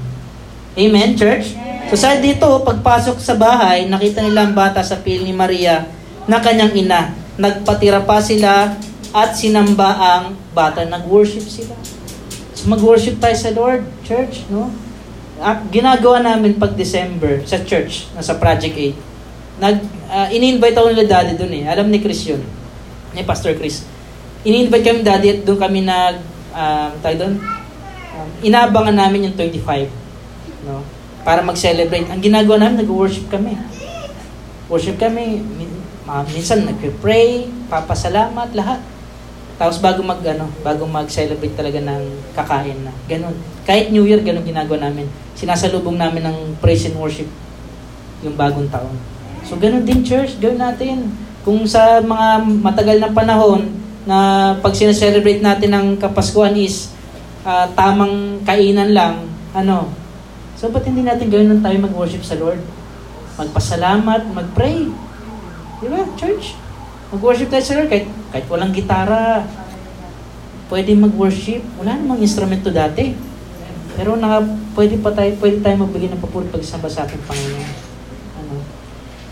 [0.71, 1.51] Amen, church?
[1.91, 5.83] So sa dito, pagpasok sa bahay, nakita nila ang bata sa piling ni Maria
[6.31, 7.11] na kanyang ina.
[7.35, 8.79] Nagpatira pa sila
[9.11, 10.23] at sinamba ang
[10.55, 10.87] bata.
[10.87, 11.75] Nag-worship sila.
[12.55, 14.71] So mag-worship tayo sa Lord, church, no?
[15.43, 19.59] At ginagawa namin pag December sa church, sa Project 8.
[19.59, 19.75] Nag,
[20.07, 21.63] uh, ini-invite ako nila daddy doon eh.
[21.67, 22.39] Alam ni Chris yun.
[23.11, 23.83] Ni Pastor Chris.
[24.47, 26.15] Ini-invite kami daddy at doon kami nag,
[26.55, 27.33] um, tayo doon,
[28.15, 29.99] um, inaabangan namin yung 25
[30.65, 30.85] no?
[31.21, 32.09] Para mag-celebrate.
[32.09, 33.53] Ang ginagawa namin, nag-worship kami.
[34.71, 35.45] Worship kami,
[36.33, 38.81] minsan nag-pray, papasalamat, lahat.
[39.61, 42.89] Tapos bago mag ano, bago mag-celebrate talaga ng kakain na.
[43.05, 43.37] Ganun.
[43.61, 45.05] Kahit New Year, ganun ginagawa namin.
[45.37, 47.29] Sinasalubong namin ng praise and worship
[48.25, 48.97] yung bagong taon.
[49.45, 51.13] So ganun din church, gawin natin.
[51.45, 53.69] Kung sa mga matagal na panahon
[54.05, 54.17] na
[54.61, 56.93] pag sineselebrate natin ng Kapaskuhan is
[57.45, 59.89] uh, tamang kainan lang, ano,
[60.61, 62.61] So, ba't hindi natin gawin nang tayo mag-worship sa Lord?
[63.33, 64.93] Magpasalamat, mag-pray.
[65.81, 66.53] Di ba, church?
[67.09, 69.41] Mag-worship tayo sa Lord kahit, kahit walang gitara.
[70.69, 71.65] Pwede mag-worship.
[71.81, 73.17] Wala namang instrumento dati.
[73.97, 74.45] Pero naka,
[74.77, 77.71] pwede pa tayo, pwede tayo magbigay ng papuri pagsamba sa ating Panginoon.
[78.37, 78.61] Ano?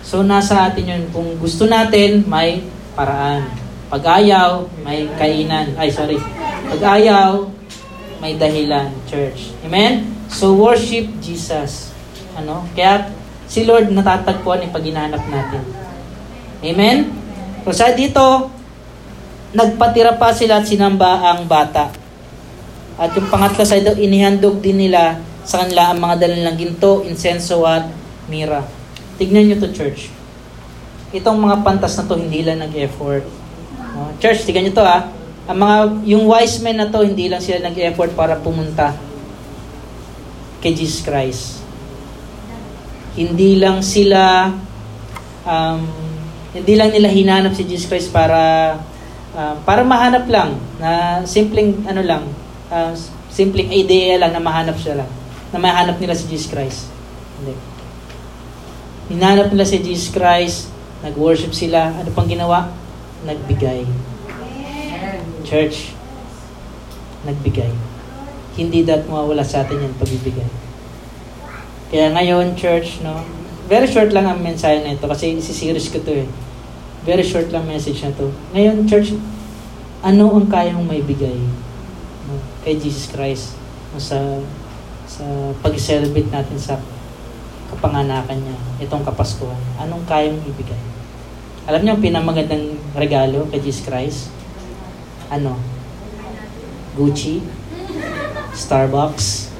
[0.02, 1.04] So, nasa atin yun.
[1.14, 2.66] Kung gusto natin, may
[2.98, 3.46] paraan.
[3.94, 5.78] Pag ayaw, may kainan.
[5.78, 6.18] Ay, sorry.
[6.74, 7.46] Pag ayaw,
[8.18, 9.54] may dahilan, church.
[9.62, 10.18] Amen?
[10.30, 11.90] So worship Jesus.
[12.38, 12.70] Ano?
[12.78, 13.10] Kaya
[13.50, 15.62] si Lord natatagpuan yung pag natin.
[16.62, 16.98] Amen?
[17.66, 18.54] So sa dito,
[19.58, 21.90] nagpatira pa sila at sinamba ang bata.
[23.00, 27.66] At yung pangatlo sa ito, inihandog din nila sa kanila ang mga dalalang ginto, insenso
[27.66, 27.90] at
[28.30, 28.62] mira.
[29.18, 30.14] Tignan nyo to church.
[31.10, 33.26] Itong mga pantas na to, hindi lang nag-effort.
[34.22, 35.10] Church, tignan nyo to ha.
[35.50, 39.09] Ang mga, yung wise men na to, hindi lang sila nag-effort para pumunta
[40.60, 41.64] kay Jesus Christ.
[43.16, 44.53] Hindi lang sila
[45.43, 45.82] um,
[46.55, 48.76] hindi lang nila hinanap si Jesus Christ para
[49.36, 52.24] uh, para mahanap lang na simpleng ano lang
[52.72, 52.91] uh,
[53.30, 55.10] simpleng idea lang na mahanap siya lang
[55.49, 56.86] na mahanap nila si Jesus Christ.
[57.41, 57.55] Hindi.
[59.10, 60.70] Hinanap nila si Jesus Christ,
[61.01, 62.70] nag-worship sila, ano pang ginawa?
[63.26, 63.89] Nagbigay.
[65.41, 65.97] Church,
[67.26, 67.89] nagbigay
[68.56, 70.50] hindi dapat mawawala sa atin yan pagbibigay.
[71.89, 73.26] Kaya ngayon, church, no,
[73.70, 76.28] very short lang ang mensahe na ito kasi isi-series ko to eh.
[77.06, 78.30] Very short lang message na to.
[78.54, 79.18] Ngayon, church,
[80.06, 81.36] ano ang kaya mong maibigay
[82.30, 83.60] no, kay Jesus Christ
[83.91, 84.18] no, sa
[85.10, 85.26] sa
[85.66, 86.78] pag-celebrate natin sa
[87.74, 89.58] kapanganakan niya, itong Kapaskuhan.
[89.82, 90.82] Anong kaya mong ibigay?
[91.70, 94.34] Alam niyo ang pinamagandang regalo kay Jesus Christ?
[95.30, 95.58] Ano?
[96.97, 97.41] Gucci?
[98.54, 99.52] Starbucks?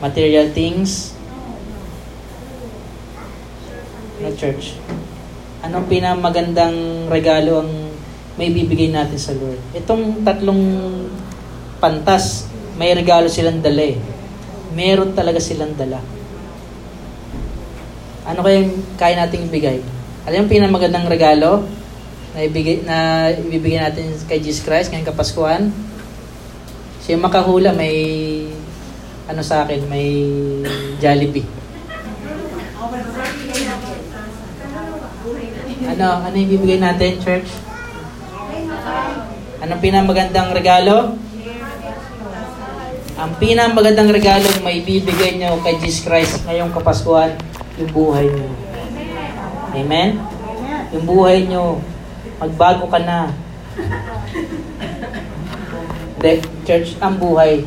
[0.00, 1.12] Material things?
[4.20, 4.76] No church.
[5.60, 7.72] Anong pinamagandang regalo ang
[8.40, 9.60] may bibigay natin sa Lord?
[9.76, 10.62] Itong tatlong
[11.80, 12.48] pantas,
[12.80, 13.98] may regalo silang dala eh.
[14.72, 16.00] Meron talaga silang dala.
[18.24, 19.80] Ano kayang kaya nating ibigay?
[20.28, 21.64] Alam yung pinamagandang regalo
[22.36, 25.72] na, ibigay, na ibibigay natin kay Jesus Christ ngayong Kapaskuhan?
[27.00, 27.96] Siya yung makahula, may
[29.24, 30.28] ano sa akin, may
[31.00, 31.48] Jollibee.
[35.90, 37.48] Ano, ano yung bibigay natin, church?
[39.60, 41.16] Anong pinamagandang regalo?
[43.20, 47.36] Ang pinamagandang regalo may bibigay nyo kay Jesus Christ ngayong Kapaskuhan,
[47.76, 48.48] yung buhay nyo.
[49.76, 50.16] Amen?
[50.96, 51.84] Yung buhay nyo,
[52.40, 53.28] magbago ka na.
[56.20, 56.36] De,
[56.68, 57.64] church, ang buhay,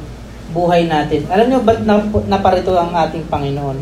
[0.53, 1.25] buhay natin.
[1.25, 3.81] Alam nyo ba't nap- naparito ang ating Panginoon?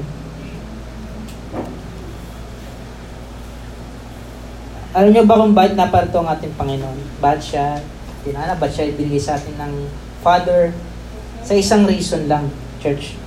[4.95, 7.19] Alam nyo ba kung bakit naparito ang ating Panginoon?
[7.19, 7.83] Bakit siya,
[8.23, 9.91] tinana, bakit siya ibinigay sa atin ng
[10.23, 10.71] Father?
[11.43, 12.47] Sa isang reason lang,
[12.79, 13.19] church.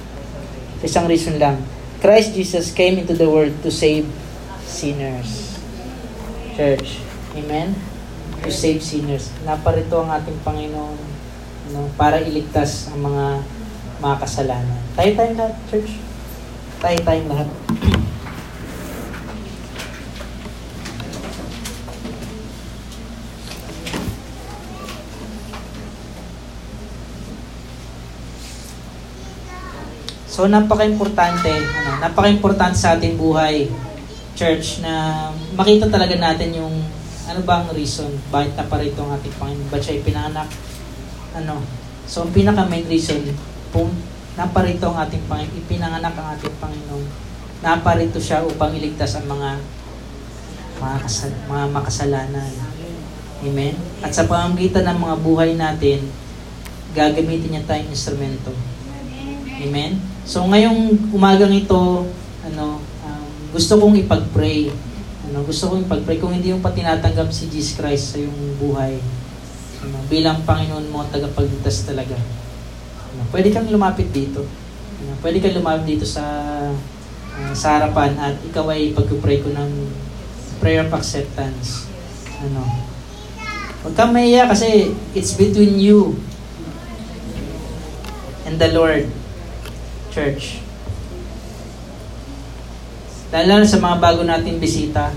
[0.81, 1.61] Sa isang reason lang.
[2.01, 4.09] Christ Jesus came into the world to save
[4.65, 5.61] sinners.
[6.57, 7.05] Church.
[7.37, 7.77] Amen?
[8.41, 9.29] To save sinners.
[9.45, 11.14] Naparito ang ating Panginoon
[11.75, 13.27] no, para iligtas ang mga
[13.99, 14.79] mga kasalanan.
[14.95, 15.91] Tayo tayong lahat, church.
[16.79, 17.49] Tayo tayong lahat.
[30.35, 33.71] So napaka-importante, ano, napaka-importante sa ating buhay,
[34.35, 36.75] church, na makita talaga natin yung
[37.31, 40.51] ano ba ang reason, bakit naparito ang ating Panginoon, ba't siya ipinanganak,
[41.35, 41.61] ano.
[42.07, 43.21] So ang pinaka-main reason,
[43.75, 43.91] kung
[44.39, 47.07] naparito ang ating Panginoon, ipinanganak ang ating Panginoon,
[47.65, 49.59] naparito siya upang iligtas ang mga
[50.79, 52.51] mga, kasal- mga makasalanan.
[53.45, 53.75] Amen?
[54.01, 56.01] At sa pamamagitan ng mga buhay natin,
[56.97, 58.53] gagamitin niya tayong instrumento.
[59.61, 60.01] Amen?
[60.25, 62.09] So ngayong umagang ito,
[62.45, 64.73] ano, um, gusto kong ipag-pray.
[65.31, 69.01] Ano, gusto kong ipag-pray kung hindi yung pa tinatanggap si Jesus Christ sa iyong buhay.
[69.85, 72.17] Ano, bilang Panginoon mo tagapagligtas talaga.
[73.13, 74.49] Ano, pwede kang lumapit dito.
[75.05, 76.25] Ano, pwede kang lumapit dito sa
[77.37, 79.71] ah, sa harapan at ikaw ay pag-pray ko ng
[80.65, 81.85] prayer of acceptance.
[82.41, 82.65] Ano,
[83.85, 86.17] Huwag kang mahiya kasi it's between you
[88.49, 89.05] and the Lord.
[90.09, 90.65] Church.
[93.29, 95.13] Lalo sa mga bago nating bisita.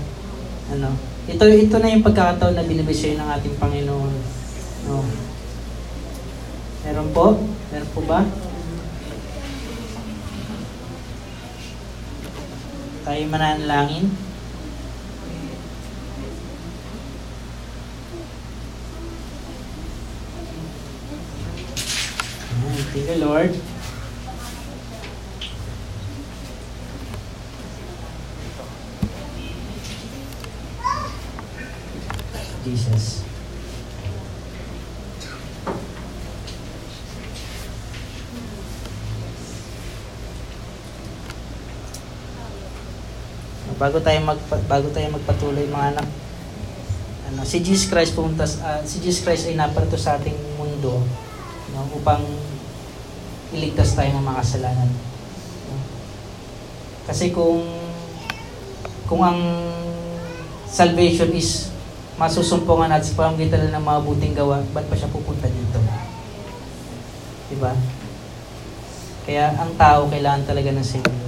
[0.68, 0.92] Ano,
[1.24, 4.37] ito ito na yung pagkakataon na binibigay ng ating Panginoon.
[4.88, 5.04] No.
[6.80, 7.36] Meron po?
[7.68, 8.24] Meron po ba?
[13.04, 14.08] Tayo mananalangin.
[22.96, 23.52] Thank you, Lord.
[32.64, 33.27] Jesus.
[43.78, 46.08] Bago tayo mag bago tayo magpatuloy mga anak.
[47.30, 50.98] Ano, si Jesus Christ pumunta ah, si Jesus Christ ay naparito sa ating mundo
[51.70, 52.26] no, upang
[53.54, 54.90] iligtas tayo ng mga kasalanan.
[55.70, 55.78] No?
[57.06, 57.62] Kasi kung
[59.06, 59.38] kung ang
[60.66, 61.70] salvation is
[62.18, 65.78] masusumpungan natin sa pamamagitan ng mga buting gawa, ba't pa siya pupunta dito?
[67.48, 67.72] Diba?
[69.22, 71.27] Kaya ang tao kailangan talaga ng Savior.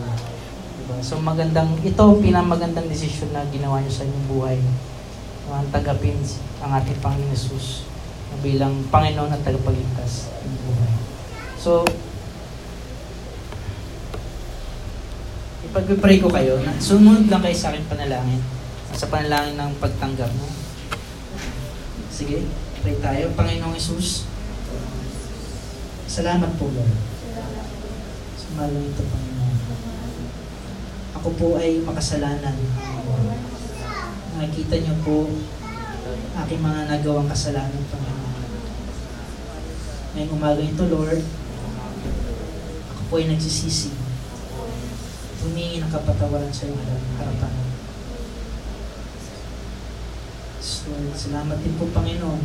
[1.00, 4.58] So magandang, ito ang pinamagandang desisyon na ginawa niyo sa inyong buhay.
[5.50, 6.20] Ang tagapin
[6.60, 7.90] ang ating Panginoon Jesus
[8.40, 10.92] bilang Panginoon at tagapagligtas ng buhay.
[11.60, 11.84] So,
[15.66, 18.40] ipag-pray ko kayo na sumunod lang kayo sa akin panalangin.
[18.96, 20.30] Sa panalangin ng pagtanggap.
[20.30, 20.48] No?
[22.08, 22.48] Sige,
[22.80, 23.32] pray tayo.
[23.36, 24.24] Panginoong Isus,
[26.08, 26.96] salamat po, Lord.
[28.40, 29.29] Sumalang ito, Panginoon.
[31.20, 32.56] Ako po ay makasalanan.
[34.40, 35.28] Nakikita niyo po
[36.40, 38.32] aking mga nagawang kasalanan, Panginoon.
[40.16, 41.20] Ngayong umaga ito, Lord,
[42.88, 43.92] ako po ay nagsisisi.
[45.44, 46.80] Humingi ng kapatawaran sa iyong
[47.20, 47.52] harapan.
[50.64, 50.88] So,
[51.20, 52.40] salamat din po, Panginoon,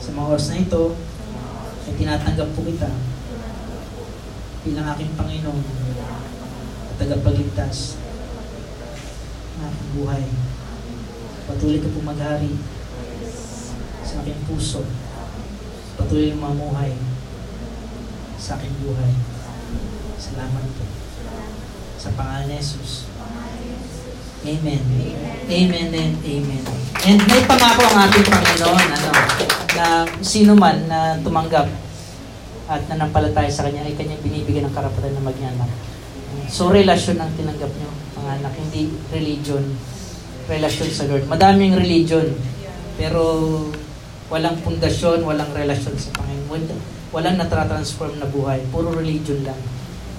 [0.00, 0.96] sa mga oras na ito,
[1.84, 2.88] ay tinatanggap po kita
[4.64, 5.60] bilang aking Panginoon
[7.00, 7.96] tagapagligtas
[9.56, 10.24] ng aking buhay.
[11.48, 12.52] Patuloy ka po maghari
[14.04, 14.84] sa aking puso.
[15.96, 16.92] Patuloy mamuhay
[18.36, 19.16] sa aking buhay.
[20.20, 20.84] Salamat po.
[21.96, 23.08] Sa pangalan ni Jesus.
[24.40, 24.82] Amen.
[25.48, 26.64] Amen and amen.
[27.00, 29.10] And may pangako ang ating Panginoon, ano,
[29.76, 29.84] na
[30.20, 31.68] sino man na tumanggap
[32.68, 35.89] at nanampalataya sa Kanya ay Kanyang binibigyan ng karapatan na maging anak.
[36.50, 39.62] So, relasyon ang tinanggap nyo, mga anak, hindi religion.
[40.50, 41.30] Relasyon sa Lord.
[41.30, 42.26] Madaming religion,
[42.98, 43.22] pero
[44.26, 46.74] walang pundasyon, walang relasyon sa Panginoon.
[47.14, 48.62] Walang natratransform na buhay.
[48.70, 49.58] Puro religion lang.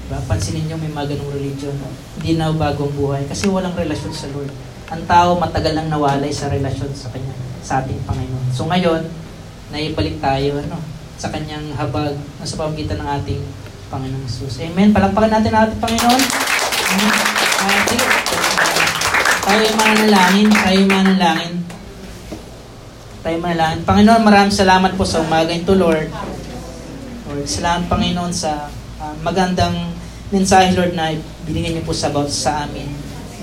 [0.08, 0.20] Diba?
[0.28, 1.76] Pansinin nyo may mga ganong religion.
[2.20, 4.52] Hindi na bagong buhay kasi walang relasyon sa Lord.
[4.92, 7.32] Ang tao matagal nang nawalay sa relasyon sa Kanya,
[7.64, 8.52] sa ating Panginoon.
[8.52, 9.08] So ngayon,
[9.72, 10.84] naibalik tayo ano,
[11.16, 13.40] sa Kanyang habag sa pamagitan ng ating
[13.92, 14.64] Panginoong Jesus.
[14.64, 14.96] Amen.
[14.96, 16.22] Palakpakan natin ang ating Panginoon.
[16.96, 17.14] Amen.
[19.44, 20.48] Tayo yung mananalangin.
[20.48, 21.54] Tayo yung mananalangin.
[23.20, 23.82] Tayo manalangin.
[23.84, 26.08] Panginoon, maraming salamat po sa umaga ito, Lord.
[27.28, 28.72] Lord, salamat Panginoon sa
[29.04, 29.76] uh, magandang
[30.32, 31.12] mensahe, Lord, na
[31.44, 32.88] binigyan niyo po sa, sa amin.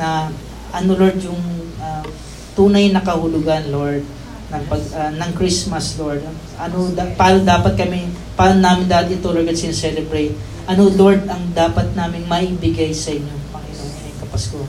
[0.00, 0.32] Na
[0.72, 1.44] ano, Lord, yung
[1.76, 2.08] uh,
[2.56, 4.00] tunay na kahulugan, Lord,
[4.48, 6.24] ng, pag, uh, ng Christmas, Lord.
[6.56, 8.08] Ano, da, paano dapat kami,
[8.38, 10.30] paano namin dati ito, Lord, at sincelebrate.
[10.70, 14.62] Ano, Lord, ang dapat namin maibigay sa inyo, Panginoon, ngayong Kapasko.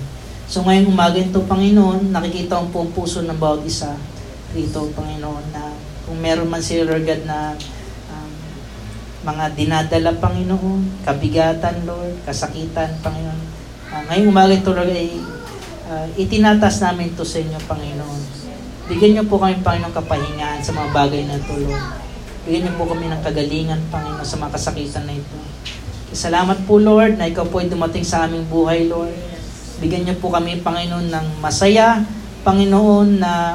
[0.49, 3.93] So ngayong umaga ito, Panginoon, nakikita ang buong puso ng bawat isa
[4.57, 5.69] rito, Panginoon, na
[6.09, 7.53] kung meron man sila, Lord God, na
[8.09, 8.31] um,
[9.29, 13.41] mga dinadala, Panginoon, kabigatan, Lord, kasakitan, Panginoon.
[13.93, 15.13] Uh, ngayong umaga ito, Lord, ay
[15.93, 18.21] uh, itinatas namin ito sa inyo, Panginoon.
[18.89, 22.08] Bigyan niyo po kami, Panginoon, kapahingaan sa mga bagay na Lord.
[22.49, 25.37] Bigyan niyo po kami ng kagalingan, Panginoon, sa mga kasakitan na ito.
[26.17, 29.13] Salamat po, Lord, na ikaw po ay dumating sa aming buhay, Lord.
[29.77, 32.01] Bigyan niyo po kami, Panginoon, ng masaya,
[32.41, 33.53] Panginoon, na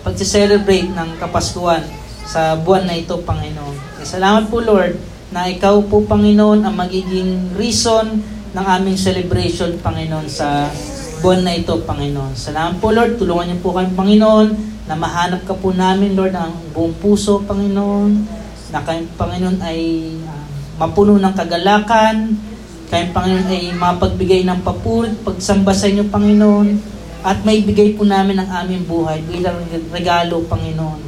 [0.00, 1.84] pag-celebrate ng Kapaskuhan
[2.24, 4.00] sa buwan na ito, Panginoon.
[4.00, 4.96] Salamat po, Lord,
[5.28, 8.24] na ikaw po, Panginoon, ang magiging reason
[8.56, 10.72] ng aming celebration, Panginoon, sa
[11.20, 12.32] buwan na ito, Panginoon.
[12.32, 13.20] Salamat po, Lord.
[13.20, 18.24] Tulungan niyo po kami, Panginoon, na mahanap ka po namin, Lord, ang buong puso, Panginoon,
[18.72, 19.80] na kayo, Panginoon, ay
[20.24, 20.44] uh,
[20.80, 22.32] mapuno ng kagalakan,
[22.88, 26.68] kayo, Panginoon, ay mapagbigay ng papuri, pagsamba sa inyo, Panginoon,
[27.20, 29.60] at may bigay po namin ang aming buhay bilang
[29.92, 31.04] regalo, Panginoon,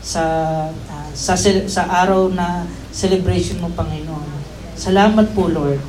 [0.00, 0.24] sa
[0.72, 1.36] uh, sa
[1.68, 2.64] sa araw na
[2.96, 4.28] celebration mo, Panginoon.
[4.72, 5.80] Salamat po, Lord.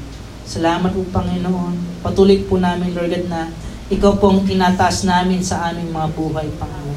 [0.44, 2.04] Salamat po, Panginoon.
[2.04, 3.52] Patuloy po namin, Lord God, na
[3.88, 6.97] ikaw po ang tinataas namin sa aming mga buhay, Panginoon.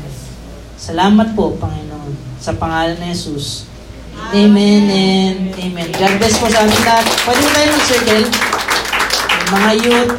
[0.81, 3.68] Salamat po, Panginoon, sa pangalan ni Jesus.
[4.33, 5.93] Amen and amen.
[5.93, 7.05] God bless po sa amin lahat.
[7.28, 8.26] Pwede tayo mag-circle.
[9.53, 10.14] Mga youth,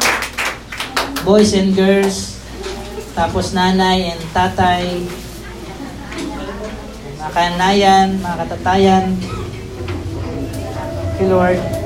[1.26, 2.38] boys and girls,
[3.18, 5.02] tapos nanay and tatay,
[7.18, 9.06] mga kanayan, mga katatayan.
[11.26, 11.81] Lord.